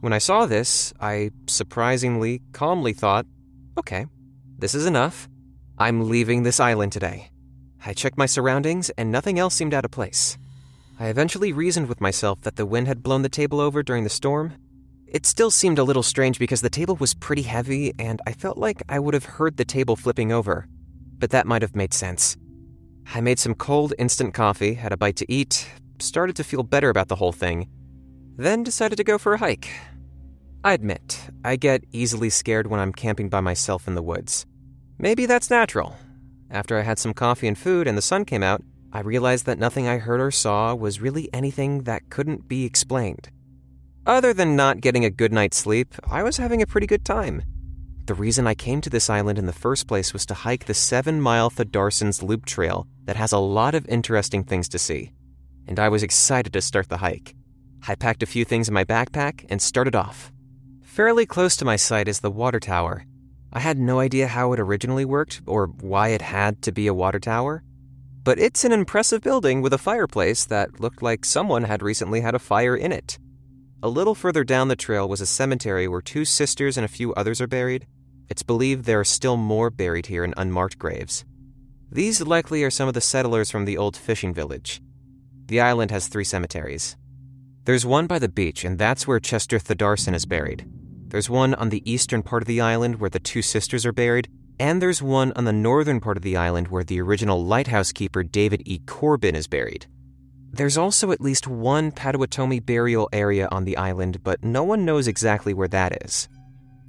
When 0.00 0.12
I 0.12 0.18
saw 0.18 0.46
this, 0.46 0.92
I 1.00 1.30
surprisingly 1.46 2.42
calmly 2.52 2.92
thought, 2.92 3.26
okay, 3.78 4.06
this 4.58 4.74
is 4.74 4.86
enough. 4.86 5.28
I'm 5.78 6.08
leaving 6.08 6.42
this 6.42 6.58
island 6.58 6.90
today. 6.90 7.30
I 7.86 7.92
checked 7.92 8.18
my 8.18 8.26
surroundings 8.26 8.90
and 8.90 9.12
nothing 9.12 9.38
else 9.38 9.54
seemed 9.54 9.72
out 9.72 9.84
of 9.84 9.92
place. 9.92 10.36
I 10.98 11.06
eventually 11.06 11.52
reasoned 11.52 11.88
with 11.88 12.00
myself 12.00 12.40
that 12.40 12.56
the 12.56 12.66
wind 12.66 12.88
had 12.88 13.02
blown 13.02 13.22
the 13.22 13.28
table 13.28 13.60
over 13.60 13.84
during 13.84 14.02
the 14.02 14.10
storm. 14.10 14.54
It 15.06 15.26
still 15.26 15.52
seemed 15.52 15.78
a 15.78 15.84
little 15.84 16.02
strange 16.02 16.40
because 16.40 16.60
the 16.60 16.68
table 16.68 16.96
was 16.96 17.14
pretty 17.14 17.42
heavy 17.42 17.92
and 18.00 18.20
I 18.26 18.32
felt 18.32 18.58
like 18.58 18.82
I 18.88 18.98
would 18.98 19.14
have 19.14 19.24
heard 19.24 19.56
the 19.56 19.64
table 19.64 19.94
flipping 19.94 20.32
over, 20.32 20.66
but 21.18 21.30
that 21.30 21.46
might 21.46 21.62
have 21.62 21.76
made 21.76 21.94
sense. 21.94 22.36
I 23.14 23.20
made 23.20 23.38
some 23.38 23.54
cold 23.54 23.94
instant 23.96 24.34
coffee, 24.34 24.74
had 24.74 24.92
a 24.92 24.96
bite 24.96 25.16
to 25.16 25.32
eat, 25.32 25.68
started 26.00 26.34
to 26.36 26.44
feel 26.44 26.64
better 26.64 26.90
about 26.90 27.06
the 27.06 27.16
whole 27.16 27.32
thing, 27.32 27.68
then 28.36 28.64
decided 28.64 28.96
to 28.96 29.04
go 29.04 29.18
for 29.18 29.34
a 29.34 29.38
hike. 29.38 29.70
I 30.64 30.72
admit, 30.72 31.30
I 31.44 31.56
get 31.56 31.84
easily 31.92 32.30
scared 32.30 32.66
when 32.66 32.80
I'm 32.80 32.92
camping 32.92 33.28
by 33.28 33.40
myself 33.40 33.86
in 33.86 33.94
the 33.94 34.02
woods. 34.02 34.44
Maybe 34.98 35.24
that's 35.24 35.50
natural. 35.50 35.96
After 36.50 36.76
I 36.78 36.82
had 36.82 36.98
some 36.98 37.14
coffee 37.14 37.46
and 37.46 37.56
food 37.56 37.86
and 37.86 37.96
the 37.96 38.02
sun 38.02 38.24
came 38.24 38.42
out, 38.42 38.62
I 38.92 39.00
realized 39.00 39.46
that 39.46 39.58
nothing 39.58 39.86
I 39.86 39.98
heard 39.98 40.20
or 40.20 40.30
saw 40.30 40.74
was 40.74 41.00
really 41.00 41.28
anything 41.32 41.84
that 41.84 42.10
couldn't 42.10 42.48
be 42.48 42.64
explained. 42.64 43.30
Other 44.06 44.32
than 44.32 44.56
not 44.56 44.80
getting 44.80 45.04
a 45.04 45.10
good 45.10 45.32
night's 45.32 45.58
sleep, 45.58 45.94
I 46.10 46.22
was 46.22 46.38
having 46.38 46.62
a 46.62 46.66
pretty 46.66 46.86
good 46.86 47.04
time. 47.04 47.42
The 48.06 48.14
reason 48.14 48.46
I 48.46 48.54
came 48.54 48.80
to 48.80 48.90
this 48.90 49.10
island 49.10 49.38
in 49.38 49.44
the 49.44 49.52
first 49.52 49.86
place 49.86 50.12
was 50.12 50.24
to 50.26 50.34
hike 50.34 50.64
the 50.64 50.74
seven 50.74 51.20
mile 51.20 51.50
Thordarson's 51.50 52.22
Loop 52.22 52.46
Trail 52.46 52.86
that 53.04 53.16
has 53.16 53.32
a 53.32 53.38
lot 53.38 53.74
of 53.74 53.86
interesting 53.86 54.42
things 54.42 54.68
to 54.70 54.78
see. 54.78 55.12
And 55.66 55.78
I 55.78 55.90
was 55.90 56.02
excited 56.02 56.52
to 56.54 56.62
start 56.62 56.88
the 56.88 56.96
hike. 56.96 57.36
I 57.86 57.94
packed 57.94 58.22
a 58.22 58.26
few 58.26 58.46
things 58.46 58.66
in 58.66 58.74
my 58.74 58.84
backpack 58.84 59.44
and 59.50 59.60
started 59.60 59.94
off. 59.94 60.32
Fairly 60.98 61.26
close 61.26 61.56
to 61.58 61.64
my 61.64 61.76
site 61.76 62.08
is 62.08 62.18
the 62.18 62.28
water 62.28 62.58
tower. 62.58 63.04
I 63.52 63.60
had 63.60 63.78
no 63.78 64.00
idea 64.00 64.26
how 64.26 64.52
it 64.52 64.58
originally 64.58 65.04
worked 65.04 65.40
or 65.46 65.68
why 65.68 66.08
it 66.08 66.22
had 66.22 66.60
to 66.62 66.72
be 66.72 66.88
a 66.88 66.92
water 66.92 67.20
tower, 67.20 67.62
but 68.24 68.40
it's 68.40 68.64
an 68.64 68.72
impressive 68.72 69.22
building 69.22 69.62
with 69.62 69.72
a 69.72 69.78
fireplace 69.78 70.44
that 70.46 70.80
looked 70.80 71.00
like 71.00 71.24
someone 71.24 71.62
had 71.62 71.84
recently 71.84 72.20
had 72.20 72.34
a 72.34 72.40
fire 72.40 72.74
in 72.74 72.90
it. 72.90 73.16
A 73.80 73.88
little 73.88 74.16
further 74.16 74.42
down 74.42 74.66
the 74.66 74.74
trail 74.74 75.08
was 75.08 75.20
a 75.20 75.26
cemetery 75.26 75.86
where 75.86 76.00
two 76.00 76.24
sisters 76.24 76.76
and 76.76 76.84
a 76.84 76.88
few 76.88 77.14
others 77.14 77.40
are 77.40 77.46
buried, 77.46 77.86
it's 78.28 78.42
believed 78.42 78.84
there 78.84 78.98
are 78.98 79.04
still 79.04 79.36
more 79.36 79.70
buried 79.70 80.06
here 80.06 80.24
in 80.24 80.34
unmarked 80.36 80.80
graves. 80.80 81.24
These 81.92 82.22
likely 82.22 82.64
are 82.64 82.70
some 82.70 82.88
of 82.88 82.94
the 82.94 83.00
settlers 83.00 83.52
from 83.52 83.66
the 83.66 83.78
old 83.78 83.96
fishing 83.96 84.34
village. 84.34 84.82
The 85.46 85.60
island 85.60 85.92
has 85.92 86.08
three 86.08 86.24
cemeteries. 86.24 86.96
There's 87.66 87.86
one 87.86 88.08
by 88.08 88.18
the 88.18 88.28
beach, 88.28 88.64
and 88.64 88.78
that's 88.78 89.06
where 89.06 89.20
Chester 89.20 89.60
Thordarson 89.60 90.12
is 90.12 90.26
buried. 90.26 90.68
There's 91.08 91.30
one 91.30 91.54
on 91.54 91.70
the 91.70 91.90
eastern 91.90 92.22
part 92.22 92.42
of 92.42 92.46
the 92.46 92.60
island 92.60 93.00
where 93.00 93.08
the 93.08 93.18
two 93.18 93.40
sisters 93.40 93.86
are 93.86 93.92
buried, 93.92 94.28
and 94.60 94.82
there's 94.82 95.02
one 95.02 95.32
on 95.36 95.44
the 95.44 95.52
northern 95.52 96.00
part 96.00 96.18
of 96.18 96.22
the 96.22 96.36
island 96.36 96.68
where 96.68 96.84
the 96.84 97.00
original 97.00 97.42
lighthouse 97.42 97.92
keeper 97.92 98.22
David 98.22 98.62
E. 98.66 98.80
Corbin 98.80 99.34
is 99.34 99.46
buried. 99.46 99.86
There's 100.50 100.76
also 100.76 101.10
at 101.10 101.20
least 101.20 101.46
one 101.46 101.92
Potawatomi 101.92 102.60
burial 102.60 103.08
area 103.12 103.48
on 103.50 103.64
the 103.64 103.76
island, 103.78 104.22
but 104.22 104.44
no 104.44 104.64
one 104.64 104.84
knows 104.84 105.08
exactly 105.08 105.54
where 105.54 105.68
that 105.68 106.04
is. 106.04 106.28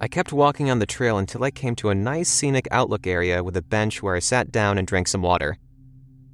I 0.00 0.08
kept 0.08 0.32
walking 0.32 0.70
on 0.70 0.80
the 0.80 0.86
trail 0.86 1.18
until 1.18 1.44
I 1.44 1.50
came 1.50 1.74
to 1.76 1.90
a 1.90 1.94
nice 1.94 2.28
scenic 2.28 2.68
outlook 2.70 3.06
area 3.06 3.42
with 3.44 3.56
a 3.56 3.62
bench 3.62 4.02
where 4.02 4.16
I 4.16 4.20
sat 4.20 4.50
down 4.50 4.76
and 4.76 4.86
drank 4.86 5.08
some 5.08 5.22
water. 5.22 5.56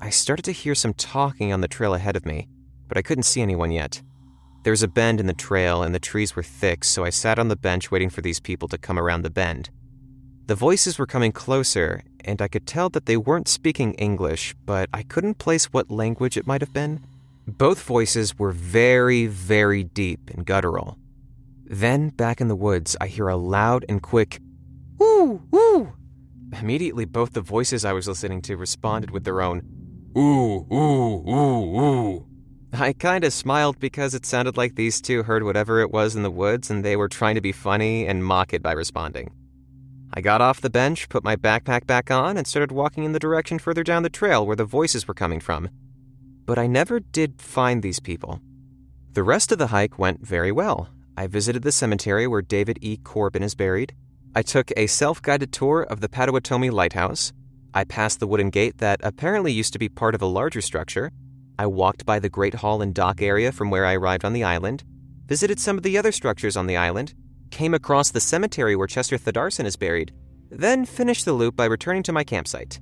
I 0.01 0.11
started 0.11 0.45
to 0.45 0.53
hear 0.53 0.75
some 0.75 0.95
talking 0.95 1.53
on 1.53 1.61
the 1.61 1.69
trail 1.69 1.95
ahead 1.95 2.17
of 2.17 2.27
me, 2.27 2.49
but 2.89 2.99
I 2.99 3.03
couldn't 3.03 3.25
see 3.25 3.43
anyone 3.43 3.71
yet. 3.71 4.03
There 4.67 4.73
was 4.73 4.83
a 4.83 4.89
bend 4.89 5.21
in 5.21 5.29
the 5.29 5.33
trail 5.33 5.85
and 5.85 5.95
the 5.95 6.01
trees 6.01 6.35
were 6.35 6.43
thick, 6.43 6.83
so 6.83 7.05
I 7.05 7.11
sat 7.11 7.39
on 7.39 7.47
the 7.47 7.55
bench 7.55 7.93
waiting 7.93 8.11
for 8.11 8.21
these 8.21 8.41
people 8.41 8.67
to 8.67 8.77
come 8.77 8.99
around 8.99 9.23
the 9.23 9.31
bend. 9.31 9.71
The 10.47 10.57
voices 10.57 10.99
were 10.99 11.07
coming 11.07 11.31
closer, 11.31 12.03
and 12.25 12.43
I 12.43 12.49
could 12.49 12.67
tell 12.67 12.89
that 12.89 13.07
they 13.07 13.17
weren't 13.17 13.47
speaking 13.47 13.95
English, 13.95 14.57
but 14.65 14.89
I 14.93 15.05
couldn't 15.05 15.39
place 15.39 15.67
what 15.67 15.89
language 15.89 16.37
it 16.37 16.49
might 16.49 16.63
have 16.63 16.73
been. 16.73 17.07
Both 17.47 17.81
voices 17.85 18.41
were 18.41 18.51
very, 18.51 19.29
very 19.29 19.85
deep 19.85 20.31
and 20.35 20.45
guttural. 20.45 20.99
Then, 21.65 22.09
back 22.09 22.41
in 22.41 22.49
the 22.49 22.57
woods, 22.57 22.97
I 23.01 23.07
hear 23.07 23.29
a 23.29 23.37
loud 23.37 23.85
and 23.89 24.03
quick, 24.03 24.41
Ooh, 25.01 25.43
ooh. 25.55 25.93
Immediately, 26.61 27.05
both 27.05 27.35
the 27.35 27.41
voices 27.41 27.85
I 27.85 27.93
was 27.93 28.09
listening 28.09 28.43
to 28.43 28.57
responded 28.57 29.13
with 29.13 29.23
their 29.23 29.43
own, 29.43 29.63
Ooh, 30.19 30.67
ooh, 30.73 31.31
ooh, 31.31 31.81
ooh. 31.81 32.27
I 32.79 32.93
kinda 32.93 33.31
smiled 33.31 33.79
because 33.81 34.15
it 34.15 34.27
sounded 34.27 34.57
like 34.57 34.75
these 34.75 35.01
two 35.01 35.23
heard 35.23 35.43
whatever 35.43 35.81
it 35.81 35.91
was 35.91 36.15
in 36.15 36.23
the 36.23 36.31
woods 36.31 36.71
and 36.71 36.85
they 36.85 36.97
were 36.97 37.09
trying 37.09 37.35
to 37.37 37.41
be 37.41 37.53
funny 37.53 38.07
and 38.07 38.25
mock 38.25 38.53
it 38.53 38.63
by 38.63 38.73
responding. 38.73 39.31
I 40.13 40.21
got 40.21 40.41
off 40.41 40.61
the 40.61 40.71
bench, 40.71 41.09
put 41.09 41.25
my 41.25 41.37
backpack 41.37 41.87
back 41.87 42.11
on, 42.11 42.37
and 42.37 42.47
started 42.47 42.73
walking 42.73 43.05
in 43.05 43.13
the 43.13 43.19
direction 43.19 43.59
further 43.59 43.83
down 43.83 44.03
the 44.03 44.11
trail 44.11 44.47
where 44.47 44.57
the 44.57 44.65
voices 44.65 45.09
were 45.09 45.15
coming 45.15 45.41
from. 45.41 45.69
But 46.45 46.59
I 46.59 46.67
never 46.67 47.01
did 47.01 47.41
find 47.41 47.83
these 47.83 48.01
people. 48.01 48.41
The 49.13 49.23
rest 49.23 49.53
of 49.53 49.59
the 49.59 49.69
hike 49.69 49.99
went 49.99 50.27
very 50.27 50.53
well. 50.53 50.89
I 51.17 51.27
visited 51.27 51.63
the 51.63 51.73
cemetery 51.73 52.27
where 52.27 52.43
David 52.43 52.79
E. 52.83 52.99
Corbin 52.99 53.43
is 53.43 53.55
buried. 53.55 53.95
I 54.35 54.43
took 54.43 54.71
a 54.77 54.87
self 54.87 55.23
guided 55.23 55.53
tour 55.53 55.83
of 55.83 56.01
the 56.01 56.09
Potawatomi 56.09 56.71
Lighthouse. 56.71 57.33
I 57.73 57.85
passed 57.85 58.21
the 58.21 58.27
wooden 58.27 58.51
gate 58.51 58.79
that 58.79 59.01
apparently 59.03 59.53
used 59.53 59.73
to 59.73 59.79
be 59.79 59.89
part 59.89 60.15
of 60.15 60.23
a 60.23 60.27
larger 60.27 60.61
structure. 60.61 61.11
I 61.59 61.67
walked 61.67 62.05
by 62.05 62.19
the 62.19 62.29
Great 62.29 62.55
Hall 62.55 62.83
and 62.83 62.95
Dock 62.95 63.23
area 63.23 63.51
from 63.51 63.71
where 63.71 63.87
I 63.87 63.95
arrived 63.95 64.25
on 64.25 64.33
the 64.33 64.45
island, 64.45 64.85
visited 65.27 65.59
some 65.59 65.77
of 65.77 65.83
the 65.83 65.97
other 65.97 66.13
structures 66.13 66.57
on 66.57 66.67
the 66.67 66.77
island, 66.77 67.15
came 67.51 67.75
across 67.75 68.11
the 68.11 68.21
cemetery 68.21 68.77
where 68.77 68.87
Chester 68.87 69.17
Thordarson 69.17 69.65
is 69.65 69.77
buried, 69.77 70.13
then 70.51 70.85
finished 70.85 71.25
the 71.25 71.33
loop 71.33 71.57
by 71.57 71.65
returning 71.65 72.03
to 72.05 72.13
my 72.13 72.25
campsite. 72.25 72.81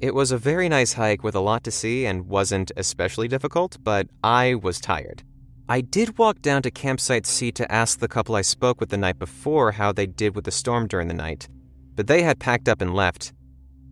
It 0.00 0.14
was 0.14 0.30
a 0.30 0.38
very 0.38 0.68
nice 0.68 0.92
hike 0.92 1.24
with 1.24 1.34
a 1.34 1.40
lot 1.40 1.64
to 1.64 1.72
see 1.72 2.06
and 2.06 2.28
wasn't 2.28 2.70
especially 2.76 3.26
difficult, 3.26 3.76
but 3.82 4.06
I 4.22 4.54
was 4.54 4.80
tired. 4.80 5.24
I 5.68 5.80
did 5.80 6.16
walk 6.16 6.40
down 6.40 6.62
to 6.62 6.70
Campsite 6.70 7.26
C 7.26 7.52
to 7.52 7.70
ask 7.70 7.98
the 7.98 8.08
couple 8.08 8.36
I 8.36 8.42
spoke 8.42 8.80
with 8.80 8.90
the 8.90 8.96
night 8.96 9.18
before 9.18 9.72
how 9.72 9.92
they 9.92 10.06
did 10.06 10.34
with 10.34 10.44
the 10.44 10.50
storm 10.50 10.86
during 10.86 11.08
the 11.08 11.14
night, 11.14 11.48
but 11.94 12.06
they 12.06 12.22
had 12.22 12.38
packed 12.38 12.68
up 12.68 12.80
and 12.80 12.94
left. 12.94 13.32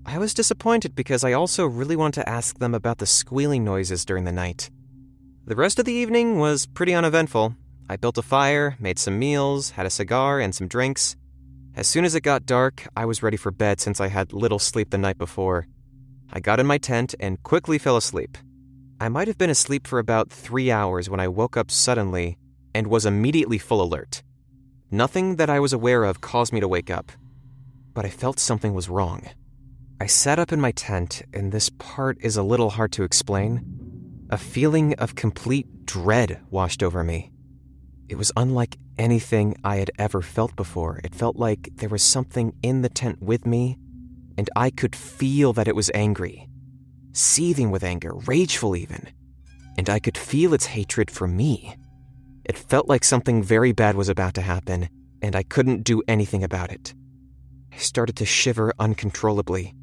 I 0.09 0.19
was 0.19 0.35
disappointed 0.35 0.95
because 0.95 1.25
I 1.25 1.33
also 1.33 1.67
really 1.67 1.97
wanted 1.97 2.21
to 2.21 2.29
ask 2.29 2.61
them 2.61 2.75
about 2.75 2.99
the 2.99 3.07
squealing 3.07 3.65
noises 3.65 4.05
during 4.05 4.23
the 4.23 4.31
night. 4.31 4.71
The 5.47 5.57
rest 5.57 5.81
of 5.81 5.85
the 5.85 5.93
evening 5.93 6.39
was 6.39 6.65
pretty 6.65 6.95
uneventful. 6.95 7.57
I 7.89 7.97
built 7.97 8.17
a 8.17 8.23
fire, 8.23 8.77
made 8.79 9.01
some 9.01 9.19
meals, 9.19 9.71
had 9.71 9.85
a 9.85 9.91
cigar, 9.91 10.39
and 10.39 10.55
some 10.55 10.69
drinks. 10.69 11.17
As 11.75 11.89
soon 11.89 12.05
as 12.05 12.15
it 12.15 12.21
got 12.21 12.47
dark, 12.47 12.87
I 12.97 13.05
was 13.05 13.21
ready 13.21 13.37
for 13.37 13.51
bed 13.51 13.81
since 13.81 14.01
I 14.01 14.07
had 14.07 14.33
little 14.33 14.61
sleep 14.61 14.91
the 14.91 14.99
night 14.99 15.19
before. 15.19 15.67
I 16.33 16.39
got 16.39 16.61
in 16.61 16.67
my 16.67 16.79
tent 16.79 17.17
and 17.19 17.43
quickly 17.43 17.77
fell 17.77 17.97
asleep. 17.97 18.39
I 19.01 19.09
might 19.09 19.27
have 19.27 19.39
been 19.39 19.51
asleep 19.51 19.89
for 19.89 19.99
about 19.99 20.31
three 20.31 20.71
hours 20.71 21.11
when 21.11 21.21
I 21.21 21.27
woke 21.27 21.57
up 21.57 21.69
suddenly 21.69 22.39
and 22.77 22.87
was 22.87 23.07
immediately 23.07 23.59
full 23.59 23.83
alert. 23.83 24.23
Nothing 24.89 25.35
that 25.37 25.51
I 25.51 25.59
was 25.59 25.73
aware 25.73 26.05
of 26.05 26.21
caused 26.21 26.53
me 26.53 26.61
to 26.61 26.69
wake 26.69 26.91
up, 26.91 27.11
but 27.93 28.05
I 28.05 28.11
felt 28.11 28.39
something 28.39 28.73
was 28.73 28.89
wrong. 28.89 29.29
I 30.01 30.07
sat 30.07 30.39
up 30.39 30.53
in 30.53 30.61
my 30.61 30.73
tent, 30.73 31.23
and 31.33 31.51
this 31.51 31.71
part 31.71 32.19
is 32.21 32.37
a 32.37 32.43
little 32.43 32.71
hard 32.71 32.93
to 32.93 33.03
explain. 33.03 33.65
A 34.31 34.37
feeling 34.37 34.95
of 34.95 35.15
complete 35.15 35.87
dread 35.87 36.41
washed 36.51 36.83
over 36.83 37.03
me. 37.03 37.33
It 38.09 38.17
was 38.17 38.33
unlike 38.37 38.77
anything 38.99 39.57
I 39.65 39.77
had 39.77 39.91
ever 39.99 40.23
felt 40.23 40.55
before. 40.55 41.01
It 41.03 41.15
felt 41.15 41.37
like 41.37 41.71
there 41.77 41.89
was 41.89 42.03
something 42.03 42.55
in 42.63 42.83
the 42.83 42.89
tent 42.89 43.23
with 43.23 43.47
me, 43.47 43.79
and 44.37 44.51
I 44.55 44.71
could 44.71 44.95
feel 44.95 45.53
that 45.55 45.69
it 45.69 45.77
was 45.77 45.91
angry 45.95 46.49
seething 47.17 47.71
with 47.71 47.83
anger, 47.83 48.13
rageful 48.27 48.77
even, 48.77 49.09
and 49.79 49.89
I 49.89 49.99
could 49.99 50.19
feel 50.19 50.53
its 50.53 50.67
hatred 50.67 51.11
for 51.11 51.27
me. 51.27 51.75
It 52.45 52.59
felt 52.59 52.89
like 52.89 53.05
something 53.05 53.43
very 53.43 53.73
bad 53.73 53.97
was 53.97 54.11
about 54.11 54.35
to 54.35 54.43
happen, 54.43 54.89
and 55.23 55.35
I 55.35 55.43
couldn't 55.43 55.85
do 55.85 56.03
anything 56.07 56.45
about 56.45 56.71
it. 56.71 56.95
I 57.73 57.79
started 57.79 58.17
to 58.17 58.27
shiver 58.27 58.73
uncontrollably. 58.79 59.75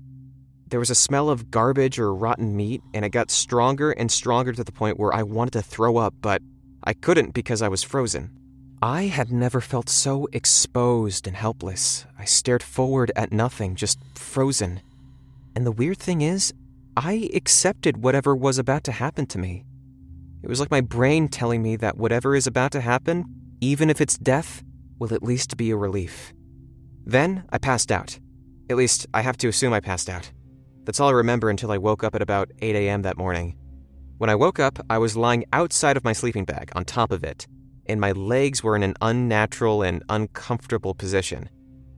There 0.74 0.80
was 0.80 0.90
a 0.90 0.96
smell 0.96 1.30
of 1.30 1.52
garbage 1.52 2.00
or 2.00 2.16
rotten 2.16 2.56
meat, 2.56 2.82
and 2.96 3.06
it 3.06 3.10
got 3.10 3.30
stronger 3.30 3.92
and 3.92 4.12
stronger 4.12 4.54
to 4.54 4.64
the 4.64 4.72
point 4.72 4.98
where 4.98 5.14
I 5.14 5.22
wanted 5.22 5.54
to 5.54 5.62
throw 5.62 5.98
up, 5.98 6.16
but 6.20 6.42
I 6.84 6.94
couldn't 6.94 7.36
because 7.36 7.62
I 7.62 7.68
was 7.68 7.84
frozen. 7.84 8.32
I 8.82 9.04
had 9.04 9.32
never 9.32 9.62
felt 9.62 9.88
so 9.88 10.28
exposed 10.34 11.28
and 11.28 11.36
helpless. 11.36 12.08
I 12.18 12.26
stared 12.26 12.64
forward 12.64 13.12
at 13.16 13.32
nothing, 13.32 13.76
just 13.76 14.00
frozen. 14.16 14.82
And 15.56 15.64
the 15.64 15.72
weird 15.72 16.00
thing 16.00 16.22
is, 16.22 16.56
I 16.98 17.30
accepted 17.36 18.02
whatever 18.02 18.36
was 18.36 18.58
about 18.58 18.84
to 18.86 18.92
happen 18.94 19.28
to 19.28 19.38
me. 19.38 19.66
It 20.42 20.50
was 20.50 20.60
like 20.60 20.72
my 20.72 20.82
brain 20.82 21.28
telling 21.28 21.62
me 21.62 21.76
that 21.76 21.98
whatever 21.98 22.36
is 22.36 22.48
about 22.48 22.72
to 22.72 22.82
happen, 22.82 23.26
even 23.62 23.92
if 23.92 24.02
it's 24.02 24.18
death, 24.18 24.64
will 24.98 25.14
at 25.14 25.22
least 25.22 25.56
be 25.56 25.70
a 25.70 25.78
relief. 25.78 26.34
Then 27.06 27.44
I 27.52 27.60
passed 27.60 27.92
out. 27.92 28.18
At 28.72 28.78
least, 28.78 29.06
I 29.14 29.22
have 29.22 29.38
to 29.38 29.48
assume 29.50 29.72
I 29.72 29.80
passed 29.80 30.10
out. 30.10 30.32
That's 30.86 31.00
all 31.00 31.10
I 31.10 31.14
remember 31.14 31.50
until 31.50 31.72
I 31.72 31.78
woke 31.78 32.04
up 32.04 32.14
at 32.14 32.22
about 32.22 32.52
8 32.62 32.76
a.m. 32.76 33.04
that 33.04 33.18
morning. 33.18 33.56
When 34.18 34.30
I 34.30 34.36
woke 34.36 34.60
up, 34.60 34.80
I 34.90 34.98
was 34.98 35.16
lying 35.16 35.46
outside 35.54 35.96
of 35.96 36.04
my 36.04 36.14
sleeping 36.14 36.46
bag, 36.46 36.72
on 36.76 36.84
top 36.84 37.12
of 37.12 37.24
it, 37.24 37.48
and 37.86 38.02
my 38.02 38.12
legs 38.12 38.64
were 38.64 38.76
in 38.76 38.84
an 38.84 38.96
unnatural 39.02 39.82
and 39.82 40.04
uncomfortable 40.10 40.94
position. 40.94 41.50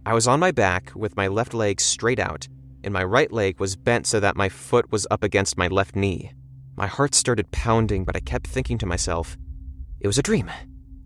I 0.06 0.13
was 0.13 0.28
on 0.28 0.39
my 0.39 0.52
back 0.52 0.91
with 0.95 1.17
my 1.17 1.28
left 1.28 1.54
leg 1.54 1.82
straight 1.82 2.19
out, 2.19 2.48
and 2.84 2.93
my 2.93 3.04
right 3.04 3.32
leg 3.32 3.60
was 3.60 3.76
bent 3.76 4.06
so 4.06 4.19
that 4.19 4.36
my 4.36 4.50
foot 4.50 4.91
was 4.91 5.08
up 5.10 5.24
against 5.24 5.58
my 5.58 5.67
left 5.67 5.95
knee. 5.95 6.32
My 6.76 6.88
heart 6.88 7.15
started 7.15 7.50
pounding, 7.52 8.06
but 8.06 8.15
I 8.15 8.19
kept 8.19 8.45
thinking 8.45 8.78
to 8.80 8.86
myself, 8.86 9.36
it 10.00 10.08
was 10.08 10.19
a 10.19 10.24
dream. 10.24 10.52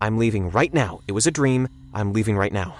I'm 0.02 0.18
leaving 0.18 0.50
right 0.50 0.72
now. 0.74 1.00
It 1.08 1.12
was 1.12 1.26
a 1.26 1.30
dream. 1.30 1.68
I'm 1.94 2.12
leaving 2.12 2.36
right 2.36 2.52
now. 2.52 2.74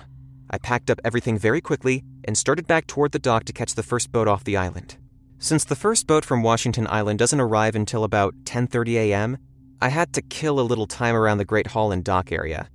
I 0.51 0.59
packed 0.59 0.91
up 0.91 1.01
everything 1.05 1.39
very 1.39 1.61
quickly 1.61 2.03
and 2.25 2.37
started 2.37 2.67
back 2.67 2.87
toward 2.87 3.13
the 3.13 3.19
dock 3.19 3.45
to 3.45 3.53
catch 3.53 3.75
the 3.75 3.83
first 3.83 4.11
boat 4.11 4.27
off 4.27 4.45
the 4.45 4.57
island. 4.57 4.97
Since 5.39 5.65
the 5.65 5.77
first 5.77 6.07
boat 6.07 6.25
from 6.25 6.43
Washington 6.43 6.87
Island 6.91 7.19
doesn't 7.19 7.41
arrive 7.41 7.77
until 7.77 8.05
about 8.05 8.35
10:30 8.45 8.97
a.m., 8.97 9.39
I 9.81 9.89
had 9.89 10.13
to 10.13 10.23
kill 10.23 10.61
a 10.61 10.69
little 10.71 10.87
time 10.87 11.15
around 11.15 11.39
the 11.39 11.45
Great 11.45 11.69
Hall 11.69 11.93
and 11.93 12.05
dock 12.05 12.33
area. 12.33 12.69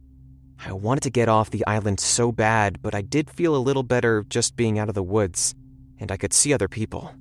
I 0.66 0.72
wanted 0.72 1.04
to 1.04 1.10
get 1.12 1.30
off 1.30 1.52
the 1.52 1.68
island 1.68 2.00
so 2.00 2.32
bad, 2.32 2.82
but 2.82 2.96
I 2.96 3.02
did 3.02 3.30
feel 3.30 3.56
a 3.56 3.66
little 3.68 3.84
better 3.84 4.26
just 4.30 4.56
being 4.56 4.80
out 4.80 4.90
of 4.90 4.96
the 4.96 5.04
woods, 5.04 5.54
and 6.00 6.12
I 6.12 6.18
could 6.18 6.34
see 6.34 6.54
other 6.54 6.68
people. 6.68 7.12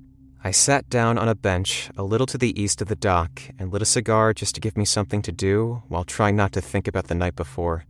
I 0.43 0.51
sat 0.51 0.89
down 0.89 1.17
on 1.17 1.27
a 1.27 1.35
bench 1.35 1.89
a 1.97 2.03
little 2.03 2.27
to 2.27 2.37
the 2.37 2.59
east 2.59 2.81
of 2.81 2.87
the 2.87 2.95
dock 2.95 3.41
and 3.59 3.71
lit 3.71 3.81
a 3.81 3.85
cigar 3.85 4.33
just 4.33 4.55
to 4.55 4.61
give 4.61 4.77
me 4.77 4.85
something 4.85 5.21
to 5.23 5.31
do 5.31 5.83
while 5.89 6.03
trying 6.03 6.35
not 6.35 6.53
to 6.53 6.61
think 6.61 6.87
about 6.87 7.07
the 7.07 7.15
night 7.15 7.35
before. 7.35 7.85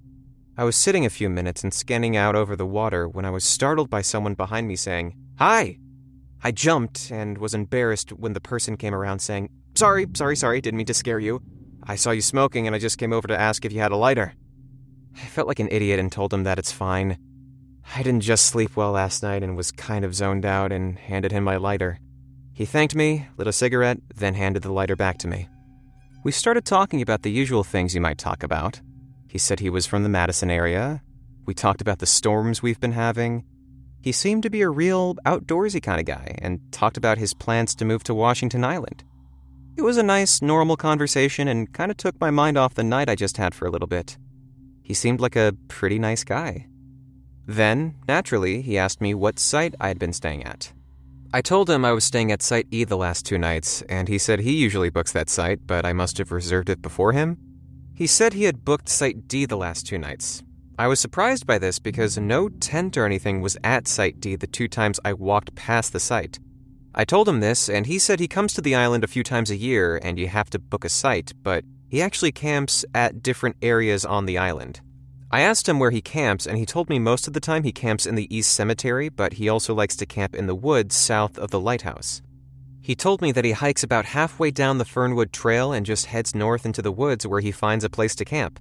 I 0.57 0.63
was 0.63 0.77
sitting 0.77 1.05
a 1.05 1.09
few 1.09 1.29
minutes 1.29 1.63
and 1.63 1.73
scanning 1.73 2.15
out 2.15 2.33
over 2.33 2.55
the 2.55 2.65
water 2.65 3.09
when 3.09 3.25
I 3.25 3.29
was 3.29 3.43
startled 3.43 3.89
by 3.89 4.01
someone 4.01 4.35
behind 4.35 4.69
me 4.69 4.77
saying, 4.77 5.13
Hi! 5.37 5.79
I 6.41 6.51
jumped 6.51 7.11
and 7.11 7.37
was 7.37 7.53
embarrassed 7.53 8.13
when 8.13 8.31
the 8.31 8.39
person 8.39 8.77
came 8.77 8.95
around 8.95 9.19
saying, 9.19 9.49
Sorry, 9.75 10.07
sorry, 10.13 10.37
sorry, 10.37 10.61
didn't 10.61 10.77
mean 10.77 10.85
to 10.85 10.93
scare 10.93 11.19
you. 11.19 11.41
I 11.83 11.95
saw 11.95 12.11
you 12.11 12.21
smoking 12.21 12.67
and 12.67 12.75
I 12.75 12.79
just 12.79 12.97
came 12.97 13.11
over 13.11 13.27
to 13.27 13.37
ask 13.37 13.65
if 13.65 13.73
you 13.73 13.81
had 13.81 13.91
a 13.91 13.97
lighter. 13.97 14.33
I 15.17 15.25
felt 15.25 15.49
like 15.49 15.59
an 15.59 15.67
idiot 15.71 15.99
and 15.99 16.09
told 16.09 16.33
him 16.33 16.43
that 16.45 16.57
it's 16.57 16.71
fine. 16.71 17.17
I 17.93 18.01
didn't 18.01 18.21
just 18.21 18.45
sleep 18.45 18.77
well 18.77 18.91
last 18.91 19.23
night 19.23 19.43
and 19.43 19.57
was 19.57 19.73
kind 19.73 20.05
of 20.05 20.15
zoned 20.15 20.45
out 20.45 20.71
and 20.71 20.97
handed 20.97 21.33
him 21.33 21.43
my 21.43 21.57
lighter. 21.57 21.99
He 22.53 22.63
thanked 22.63 22.95
me, 22.95 23.27
lit 23.35 23.47
a 23.47 23.53
cigarette, 23.53 23.97
then 24.15 24.35
handed 24.35 24.63
the 24.63 24.71
lighter 24.71 24.95
back 24.95 25.17
to 25.19 25.27
me. 25.27 25.49
We 26.23 26.31
started 26.31 26.63
talking 26.63 27.01
about 27.01 27.23
the 27.23 27.31
usual 27.31 27.65
things 27.65 27.93
you 27.93 27.99
might 27.99 28.17
talk 28.17 28.41
about. 28.41 28.79
He 29.35 29.39
said 29.39 29.59
he 29.59 29.69
was 29.69 29.85
from 29.85 30.03
the 30.03 30.07
Madison 30.07 30.49
area. 30.49 31.01
We 31.45 31.53
talked 31.53 31.81
about 31.81 31.99
the 31.99 32.05
storms 32.05 32.63
we've 32.63 32.79
been 32.79 32.93
having. 32.93 33.43
He 34.01 34.13
seemed 34.13 34.43
to 34.43 34.49
be 34.49 34.61
a 34.61 34.69
real 34.69 35.15
outdoorsy 35.25 35.83
kind 35.83 35.99
of 35.99 36.05
guy 36.05 36.37
and 36.41 36.61
talked 36.71 36.95
about 36.95 37.17
his 37.17 37.33
plans 37.33 37.75
to 37.75 37.83
move 37.83 38.01
to 38.05 38.13
Washington 38.13 38.63
Island. 38.63 39.03
It 39.75 39.81
was 39.81 39.97
a 39.97 40.03
nice, 40.03 40.41
normal 40.41 40.77
conversation 40.77 41.49
and 41.49 41.73
kind 41.73 41.91
of 41.91 41.97
took 41.97 42.17
my 42.21 42.31
mind 42.31 42.57
off 42.57 42.75
the 42.75 42.83
night 42.85 43.09
I 43.09 43.15
just 43.15 43.35
had 43.35 43.53
for 43.53 43.65
a 43.67 43.69
little 43.69 43.89
bit. 43.89 44.17
He 44.83 44.93
seemed 44.93 45.19
like 45.19 45.35
a 45.35 45.57
pretty 45.67 45.99
nice 45.99 46.23
guy. 46.23 46.67
Then, 47.45 47.95
naturally, 48.07 48.61
he 48.61 48.77
asked 48.77 49.01
me 49.01 49.13
what 49.13 49.37
site 49.37 49.75
I 49.81 49.89
had 49.89 49.99
been 49.99 50.13
staying 50.13 50.45
at. 50.45 50.71
I 51.33 51.41
told 51.41 51.69
him 51.69 51.83
I 51.83 51.91
was 51.91 52.05
staying 52.05 52.31
at 52.31 52.41
Site 52.41 52.67
E 52.71 52.85
the 52.85 52.95
last 52.95 53.25
two 53.25 53.37
nights, 53.37 53.81
and 53.89 54.07
he 54.07 54.17
said 54.17 54.39
he 54.39 54.55
usually 54.55 54.89
books 54.89 55.11
that 55.11 55.29
site, 55.29 55.67
but 55.67 55.85
I 55.85 55.91
must 55.91 56.19
have 56.19 56.31
reserved 56.31 56.69
it 56.69 56.81
before 56.81 57.11
him. 57.11 57.37
He 57.95 58.07
said 58.07 58.33
he 58.33 58.43
had 58.43 58.65
booked 58.65 58.89
Site 58.89 59.25
D 59.29 59.45
the 59.45 59.55
last 59.55 59.87
two 59.87 59.97
nights. 59.97 60.43
I 60.77 60.87
was 60.87 60.99
surprised 60.99 61.47
by 61.47 61.57
this 61.57 61.79
because 61.79 62.17
no 62.17 62.49
tent 62.49 62.97
or 62.97 63.05
anything 63.05 63.39
was 63.39 63.57
at 63.63 63.87
Site 63.87 64.19
D 64.19 64.35
the 64.35 64.47
two 64.47 64.67
times 64.67 64.99
I 65.05 65.13
walked 65.13 65.55
past 65.55 65.93
the 65.93 65.99
site. 66.01 66.37
I 66.93 67.05
told 67.05 67.29
him 67.29 67.39
this, 67.39 67.69
and 67.69 67.85
he 67.85 67.97
said 67.97 68.19
he 68.19 68.27
comes 68.27 68.53
to 68.53 68.61
the 68.61 68.75
island 68.75 69.05
a 69.05 69.07
few 69.07 69.23
times 69.23 69.49
a 69.49 69.55
year 69.55 69.97
and 70.03 70.19
you 70.19 70.27
have 70.27 70.49
to 70.49 70.59
book 70.59 70.83
a 70.83 70.89
site, 70.89 71.31
but 71.41 71.63
he 71.87 72.01
actually 72.01 72.33
camps 72.33 72.83
at 72.93 73.23
different 73.23 73.55
areas 73.61 74.03
on 74.03 74.25
the 74.25 74.37
island. 74.37 74.81
I 75.31 75.41
asked 75.41 75.69
him 75.69 75.79
where 75.79 75.91
he 75.91 76.01
camps, 76.01 76.45
and 76.45 76.57
he 76.57 76.65
told 76.65 76.89
me 76.89 76.99
most 76.99 77.27
of 77.27 77.33
the 77.33 77.39
time 77.39 77.63
he 77.63 77.71
camps 77.71 78.05
in 78.05 78.15
the 78.15 78.33
East 78.35 78.51
Cemetery, 78.51 79.07
but 79.07 79.33
he 79.33 79.47
also 79.47 79.73
likes 79.73 79.95
to 79.97 80.05
camp 80.05 80.35
in 80.35 80.47
the 80.47 80.55
woods 80.55 80.95
south 80.95 81.37
of 81.37 81.51
the 81.51 81.59
lighthouse. 81.59 82.21
He 82.85 82.93
told 82.93 83.19
me 83.19 83.31
that 83.31 83.43
he 83.43 83.51
hikes 83.53 83.81
about 83.81 84.05
halfway 84.05 84.51
down 84.51 84.77
the 84.77 84.85
Fernwood 84.85 85.33
Trail 85.33 85.73
and 85.73 85.87
just 85.87 86.05
heads 86.05 86.35
north 86.35 86.67
into 86.67 86.83
the 86.83 86.91
woods 86.91 87.25
where 87.25 87.39
he 87.39 87.51
finds 87.51 87.83
a 87.83 87.89
place 87.89 88.13
to 88.13 88.23
camp. 88.23 88.59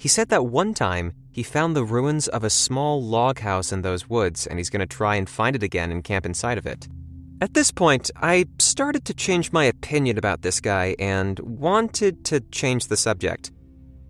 He 0.00 0.08
said 0.08 0.30
that 0.30 0.46
one 0.46 0.74
time 0.74 1.12
he 1.30 1.44
found 1.44 1.76
the 1.76 1.84
ruins 1.84 2.26
of 2.26 2.42
a 2.42 2.50
small 2.50 3.00
log 3.00 3.38
house 3.38 3.70
in 3.70 3.82
those 3.82 4.10
woods, 4.10 4.48
and 4.48 4.58
he's 4.58 4.68
going 4.68 4.80
to 4.80 4.96
try 4.96 5.14
and 5.14 5.30
find 5.30 5.54
it 5.54 5.62
again 5.62 5.92
and 5.92 6.02
camp 6.02 6.26
inside 6.26 6.58
of 6.58 6.66
it. 6.66 6.88
At 7.40 7.54
this 7.54 7.70
point, 7.70 8.10
I 8.16 8.46
started 8.58 9.04
to 9.04 9.14
change 9.14 9.52
my 9.52 9.66
opinion 9.66 10.18
about 10.18 10.42
this 10.42 10.60
guy 10.60 10.96
and 10.98 11.38
wanted 11.38 12.24
to 12.24 12.40
change 12.50 12.88
the 12.88 12.96
subject. 12.96 13.52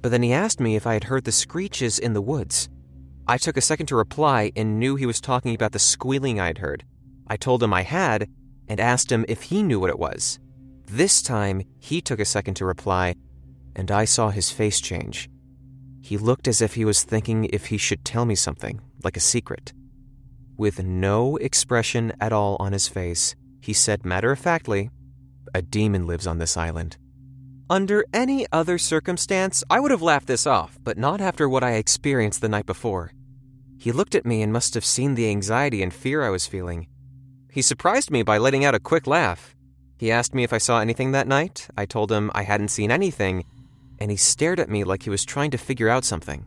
But 0.00 0.12
then 0.12 0.22
he 0.22 0.32
asked 0.32 0.60
me 0.60 0.76
if 0.76 0.86
I 0.86 0.94
had 0.94 1.04
heard 1.04 1.24
the 1.24 1.30
screeches 1.30 1.98
in 1.98 2.14
the 2.14 2.22
woods. 2.22 2.70
I 3.28 3.36
took 3.36 3.58
a 3.58 3.60
second 3.60 3.84
to 3.88 3.96
reply 3.96 4.50
and 4.56 4.78
knew 4.78 4.96
he 4.96 5.04
was 5.04 5.20
talking 5.20 5.54
about 5.54 5.72
the 5.72 5.78
squealing 5.78 6.40
I'd 6.40 6.56
heard. 6.56 6.86
I 7.26 7.36
told 7.36 7.62
him 7.62 7.74
I 7.74 7.82
had 7.82 8.30
and 8.72 8.80
asked 8.80 9.12
him 9.12 9.22
if 9.28 9.42
he 9.42 9.62
knew 9.62 9.78
what 9.78 9.90
it 9.90 9.98
was. 9.98 10.38
This 10.86 11.20
time, 11.20 11.60
he 11.78 12.00
took 12.00 12.18
a 12.18 12.24
second 12.24 12.54
to 12.54 12.64
reply, 12.64 13.14
and 13.76 13.90
I 13.90 14.06
saw 14.06 14.30
his 14.30 14.50
face 14.50 14.80
change. 14.80 15.28
He 16.00 16.16
looked 16.16 16.48
as 16.48 16.62
if 16.62 16.72
he 16.72 16.86
was 16.86 17.02
thinking 17.02 17.44
if 17.52 17.66
he 17.66 17.76
should 17.76 18.02
tell 18.02 18.24
me 18.24 18.34
something, 18.34 18.80
like 19.04 19.18
a 19.18 19.20
secret. 19.20 19.74
With 20.56 20.82
no 20.82 21.36
expression 21.36 22.14
at 22.18 22.32
all 22.32 22.56
on 22.60 22.72
his 22.72 22.88
face, 22.88 23.36
he 23.60 23.74
said 23.74 24.06
matter 24.06 24.32
of 24.32 24.38
factly, 24.38 24.88
A 25.54 25.60
demon 25.60 26.06
lives 26.06 26.26
on 26.26 26.38
this 26.38 26.56
island. 26.56 26.96
Under 27.68 28.06
any 28.14 28.46
other 28.52 28.78
circumstance, 28.78 29.62
I 29.68 29.80
would 29.80 29.90
have 29.90 30.00
laughed 30.00 30.28
this 30.28 30.46
off, 30.46 30.78
but 30.82 30.96
not 30.96 31.20
after 31.20 31.46
what 31.46 31.62
I 31.62 31.72
experienced 31.72 32.40
the 32.40 32.48
night 32.48 32.64
before. 32.64 33.12
He 33.76 33.92
looked 33.92 34.14
at 34.14 34.24
me 34.24 34.40
and 34.40 34.50
must 34.50 34.72
have 34.72 34.84
seen 34.86 35.14
the 35.14 35.28
anxiety 35.28 35.82
and 35.82 35.92
fear 35.92 36.22
I 36.22 36.30
was 36.30 36.46
feeling. 36.46 36.86
He 37.52 37.60
surprised 37.60 38.10
me 38.10 38.22
by 38.22 38.38
letting 38.38 38.64
out 38.64 38.74
a 38.74 38.80
quick 38.80 39.06
laugh. 39.06 39.54
He 39.98 40.10
asked 40.10 40.34
me 40.34 40.42
if 40.42 40.54
I 40.54 40.58
saw 40.58 40.80
anything 40.80 41.12
that 41.12 41.28
night. 41.28 41.68
I 41.76 41.84
told 41.84 42.10
him 42.10 42.30
I 42.34 42.44
hadn't 42.44 42.68
seen 42.68 42.90
anything, 42.90 43.44
and 43.98 44.10
he 44.10 44.16
stared 44.16 44.58
at 44.58 44.70
me 44.70 44.84
like 44.84 45.02
he 45.02 45.10
was 45.10 45.26
trying 45.26 45.50
to 45.50 45.58
figure 45.58 45.90
out 45.90 46.06
something. 46.06 46.46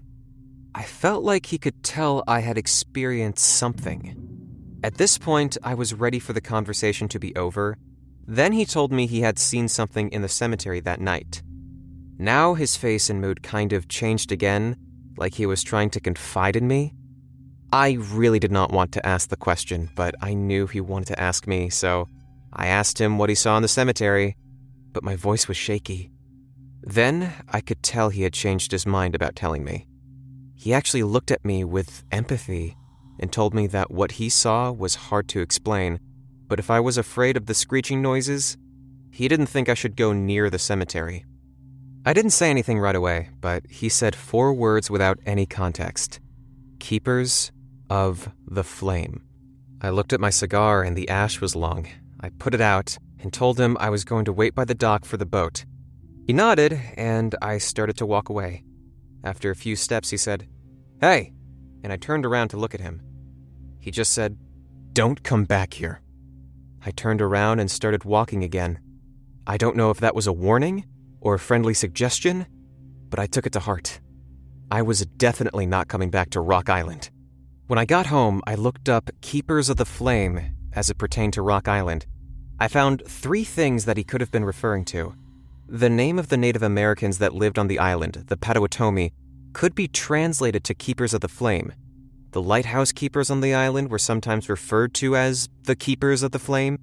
I 0.73 0.81
felt 0.81 1.23
like 1.23 1.45
he 1.45 1.59
could 1.59 1.83
tell 1.83 2.23
I 2.27 2.39
had 2.39 2.57
experienced 2.57 3.45
something. 3.45 4.79
At 4.83 4.95
this 4.95 5.19
point, 5.19 5.59
I 5.63 5.75
was 5.75 5.93
ready 5.93 6.17
for 6.17 6.33
the 6.33 6.41
conversation 6.41 7.07
to 7.09 7.19
be 7.19 7.35
over. 7.35 7.77
Then 8.27 8.51
he 8.51 8.65
told 8.65 8.91
me 8.91 9.05
he 9.05 9.21
had 9.21 9.37
seen 9.37 9.67
something 9.67 10.09
in 10.09 10.23
the 10.23 10.27
cemetery 10.27 10.79
that 10.79 10.99
night. 10.99 11.43
Now 12.17 12.55
his 12.55 12.75
face 12.75 13.11
and 13.11 13.21
mood 13.21 13.43
kind 13.43 13.73
of 13.73 13.87
changed 13.87 14.31
again, 14.31 14.75
like 15.17 15.35
he 15.35 15.45
was 15.45 15.61
trying 15.61 15.91
to 15.91 15.99
confide 15.99 16.55
in 16.55 16.67
me. 16.67 16.95
I 17.75 17.97
really 17.99 18.39
did 18.39 18.53
not 18.53 18.71
want 18.71 18.93
to 18.93 19.05
ask 19.05 19.27
the 19.27 19.35
question, 19.35 19.89
but 19.95 20.15
I 20.21 20.33
knew 20.33 20.65
he 20.65 20.79
wanted 20.79 21.07
to 21.07 21.19
ask 21.19 21.45
me, 21.45 21.69
so 21.69 22.07
I 22.53 22.67
asked 22.67 23.01
him 23.01 23.17
what 23.17 23.27
he 23.27 23.35
saw 23.35 23.57
in 23.57 23.63
the 23.63 23.67
cemetery, 23.67 24.37
but 24.93 25.03
my 25.03 25.17
voice 25.17 25.49
was 25.49 25.57
shaky. 25.57 26.09
Then 26.83 27.33
I 27.49 27.59
could 27.59 27.83
tell 27.83 28.07
he 28.07 28.21
had 28.21 28.31
changed 28.31 28.71
his 28.71 28.85
mind 28.85 29.13
about 29.13 29.35
telling 29.35 29.65
me. 29.65 29.89
He 30.55 30.73
actually 30.73 31.03
looked 31.03 31.31
at 31.31 31.43
me 31.43 31.65
with 31.65 32.05
empathy 32.13 32.77
and 33.19 33.29
told 33.29 33.53
me 33.53 33.67
that 33.67 33.91
what 33.91 34.13
he 34.13 34.29
saw 34.29 34.71
was 34.71 34.95
hard 34.95 35.27
to 35.27 35.41
explain, 35.41 35.99
but 36.47 36.59
if 36.59 36.71
I 36.71 36.79
was 36.79 36.97
afraid 36.97 37.35
of 37.35 37.45
the 37.45 37.53
screeching 37.53 38.01
noises, 38.01 38.55
he 39.11 39.27
didn't 39.27 39.47
think 39.47 39.67
I 39.67 39.73
should 39.73 39.97
go 39.97 40.13
near 40.13 40.49
the 40.49 40.59
cemetery. 40.59 41.25
I 42.05 42.13
didn't 42.13 42.31
say 42.31 42.49
anything 42.49 42.79
right 42.79 42.95
away, 42.95 43.31
but 43.41 43.65
he 43.67 43.89
said 43.89 44.15
four 44.15 44.53
words 44.53 44.89
without 44.89 45.19
any 45.25 45.45
context 45.45 46.21
Keepers 46.79 47.51
of 47.89 48.29
the 48.47 48.63
Flame. 48.63 49.23
I 49.81 49.89
looked 49.89 50.13
at 50.13 50.19
my 50.19 50.29
cigar 50.29 50.83
and 50.83 50.95
the 50.95 51.09
ash 51.09 51.41
was 51.41 51.55
long. 51.55 51.87
I 52.19 52.29
put 52.29 52.53
it 52.53 52.61
out 52.61 52.97
and 53.19 53.31
told 53.31 53.59
him 53.59 53.77
I 53.79 53.89
was 53.89 54.03
going 54.03 54.25
to 54.25 54.33
wait 54.33 54.55
by 54.55 54.65
the 54.65 54.75
dock 54.75 55.05
for 55.05 55.17
the 55.17 55.25
boat. 55.25 55.65
He 56.25 56.33
nodded, 56.33 56.79
and 56.97 57.35
I 57.41 57.59
started 57.59 57.97
to 57.97 58.05
walk 58.05 58.29
away. 58.29 58.63
After 59.23 59.51
a 59.51 59.55
few 59.55 59.75
steps, 59.75 60.09
he 60.09 60.17
said, 60.17 60.47
Hey! 60.99 61.33
And 61.83 61.93
I 61.93 61.97
turned 61.97 62.25
around 62.25 62.49
to 62.49 62.57
look 62.57 62.73
at 62.73 62.81
him. 62.81 63.01
He 63.79 63.91
just 63.91 64.11
said, 64.11 64.37
Don't 64.93 65.21
come 65.21 65.45
back 65.45 65.75
here. 65.75 66.01
I 66.83 66.91
turned 66.91 67.21
around 67.21 67.59
and 67.59 67.69
started 67.69 68.05
walking 68.05 68.43
again. 68.43 68.79
I 69.45 69.57
don't 69.57 69.75
know 69.75 69.91
if 69.91 69.99
that 69.99 70.15
was 70.15 70.25
a 70.25 70.33
warning 70.33 70.85
or 71.21 71.35
a 71.35 71.39
friendly 71.39 71.75
suggestion, 71.75 72.47
but 73.09 73.19
I 73.19 73.27
took 73.27 73.45
it 73.45 73.53
to 73.53 73.59
heart. 73.59 73.99
I 74.71 74.81
was 74.81 75.05
definitely 75.05 75.67
not 75.67 75.87
coming 75.87 76.09
back 76.09 76.31
to 76.31 76.41
Rock 76.41 76.69
Island. 76.69 77.11
When 77.67 77.79
I 77.79 77.85
got 77.85 78.05
home, 78.05 78.43
I 78.45 78.53
looked 78.53 78.89
up 78.89 79.09
Keepers 79.21 79.69
of 79.69 79.77
the 79.77 79.85
Flame 79.85 80.39
as 80.73 80.91
it 80.91 80.99
pertained 80.99 81.33
to 81.33 81.41
Rock 81.41 81.67
Island. 81.67 82.05
I 82.59 82.67
found 82.67 83.01
three 83.07 83.43
things 83.43 83.85
that 83.85 83.97
he 83.97 84.03
could 84.03 84.21
have 84.21 84.29
been 84.29 84.45
referring 84.45 84.85
to. 84.85 85.15
The 85.67 85.89
name 85.89 86.19
of 86.19 86.27
the 86.27 86.37
Native 86.37 86.61
Americans 86.61 87.17
that 87.17 87.33
lived 87.33 87.57
on 87.57 87.67
the 87.67 87.79
island, 87.79 88.25
the 88.27 88.37
Potawatomi, 88.37 89.13
could 89.53 89.73
be 89.73 89.87
translated 89.87 90.63
to 90.65 90.75
Keepers 90.75 91.15
of 91.15 91.21
the 91.21 91.27
Flame. 91.27 91.73
The 92.33 92.41
lighthouse 92.41 92.91
keepers 92.91 93.31
on 93.31 93.41
the 93.41 93.55
island 93.55 93.89
were 93.89 93.97
sometimes 93.97 94.47
referred 94.47 94.93
to 94.95 95.15
as 95.15 95.49
the 95.63 95.75
Keepers 95.75 96.21
of 96.21 96.33
the 96.33 96.37
Flame. 96.37 96.77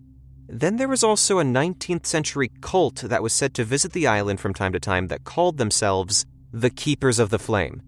Then 0.49 0.79
there 0.79 0.89
was 0.89 1.05
also 1.05 1.39
a 1.39 1.45
19th 1.45 2.07
century 2.07 2.51
cult 2.61 2.97
that 2.97 3.23
was 3.23 3.33
said 3.33 3.55
to 3.55 3.65
visit 3.65 3.93
the 3.93 4.09
island 4.09 4.41
from 4.41 4.53
time 4.53 4.73
to 4.73 4.81
time 4.81 5.07
that 5.07 5.23
called 5.23 5.59
themselves 5.59 6.27
the 6.53 6.71
Keepers 6.71 7.21
of 7.21 7.31
the 7.31 7.39
Flame. 7.39 7.83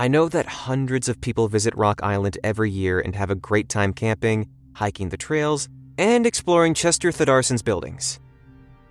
I 0.00 0.08
know 0.08 0.30
that 0.30 0.46
hundreds 0.46 1.10
of 1.10 1.20
people 1.20 1.46
visit 1.48 1.76
Rock 1.76 2.00
Island 2.02 2.38
every 2.42 2.70
year 2.70 3.00
and 3.00 3.14
have 3.14 3.28
a 3.28 3.34
great 3.34 3.68
time 3.68 3.92
camping, 3.92 4.48
hiking 4.72 5.10
the 5.10 5.18
trails, 5.18 5.68
and 5.98 6.24
exploring 6.24 6.72
Chester 6.72 7.12
Thordarson's 7.12 7.60
buildings. 7.60 8.18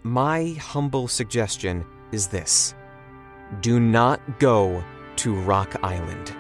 My 0.04 0.52
humble 0.62 1.08
suggestion 1.08 1.84
is 2.12 2.28
this 2.28 2.76
do 3.62 3.80
not 3.80 4.22
go 4.38 4.84
to 5.16 5.34
Rock 5.34 5.78
Island. 5.82 6.32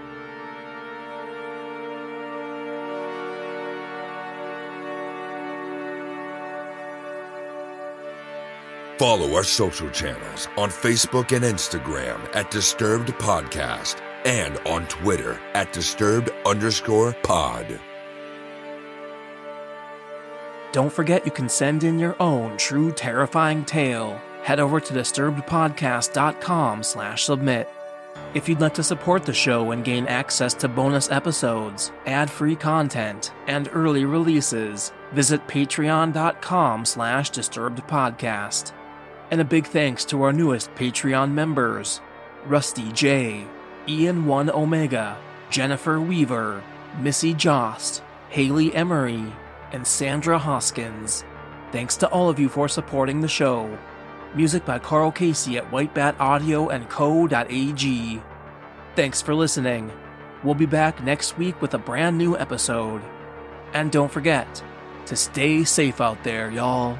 Follow 9.00 9.34
our 9.34 9.44
social 9.44 9.90
channels 9.90 10.48
on 10.60 10.70
Facebook 10.70 11.36
and 11.36 11.44
Instagram 11.44 12.20
at 12.36 12.52
Disturbed 12.52 13.10
Podcast 13.14 14.04
and 14.26 14.58
on 14.60 14.86
Twitter 14.88 15.40
at 15.54 15.74
Disturbed 15.74 16.30
underscore 16.46 17.14
pod. 17.24 17.80
Don't 20.72 20.94
forget 20.94 21.26
you 21.26 21.32
can 21.32 21.50
send 21.50 21.84
in 21.84 21.98
your 21.98 22.16
own 22.22 22.56
true 22.58 22.92
terrifying 22.92 23.66
tale. 23.66 24.22
Head 24.44 24.60
over 24.60 24.80
to 24.80 24.94
disturbedpodcast.com 24.94 26.84
slash 26.84 27.24
submit. 27.24 27.70
If 28.36 28.48
you'd 28.48 28.62
like 28.62 28.76
to 28.76 28.84
support 28.84 29.24
the 29.24 29.34
show 29.34 29.72
and 29.72 29.84
gain 29.84 30.06
access 30.06 30.54
to 30.56 30.68
bonus 30.68 31.10
episodes, 31.10 31.92
ad-free 32.06 32.58
content, 32.58 33.34
and 33.48 33.70
early 33.74 34.06
releases, 34.06 34.92
visit 35.12 35.46
patreon.com 35.48 36.86
slash 36.86 37.32
disturbedpodcast. 37.32 38.72
And 39.32 39.42
a 39.42 39.46
big 39.46 39.66
thanks 39.66 40.06
to 40.06 40.22
our 40.22 40.34
newest 40.34 40.74
Patreon 40.76 41.32
members 41.32 42.02
Rusty 42.46 42.92
J, 42.92 43.48
Ian 43.90 44.28
1 44.28 44.52
Omega, 44.52 45.18
Jennifer 45.50 46.00
Weaver, 46.00 46.64
Missy 47.00 47.34
Jost, 47.34 48.04
Haley 48.30 48.72
Emery, 48.76 49.34
and 49.72 49.86
Sandra 49.86 50.38
Hoskins. 50.38 51.24
Thanks 51.72 51.98
to 51.98 52.08
all 52.10 52.30
of 52.30 52.38
you 52.38 52.50
for 52.50 52.68
supporting 52.68 53.20
the 53.20 53.28
show. 53.28 53.76
Music 54.36 54.64
by 54.64 54.78
Carl 54.78 55.12
Casey 55.12 55.58
at 55.58 55.72
Whitebat 55.72 56.20
Audio 56.20 56.70
and 56.70 56.88
Co.ag. 56.88 58.22
Thanks 58.96 59.24
for 59.24 59.34
listening. 59.34 59.92
We'll 60.44 60.54
be 60.54 60.68
back 60.68 61.04
next 61.04 61.40
week 61.40 61.60
with 61.60 61.74
a 61.74 61.80
brand 61.80 62.16
new 62.16 62.38
episode. 62.38 63.02
And 63.74 63.92
don't 63.92 64.12
forget 64.12 64.64
to 65.08 65.16
stay 65.16 65.64
safe 65.64 66.00
out 66.00 66.24
there, 66.24 66.52
y'all. 66.52 67.00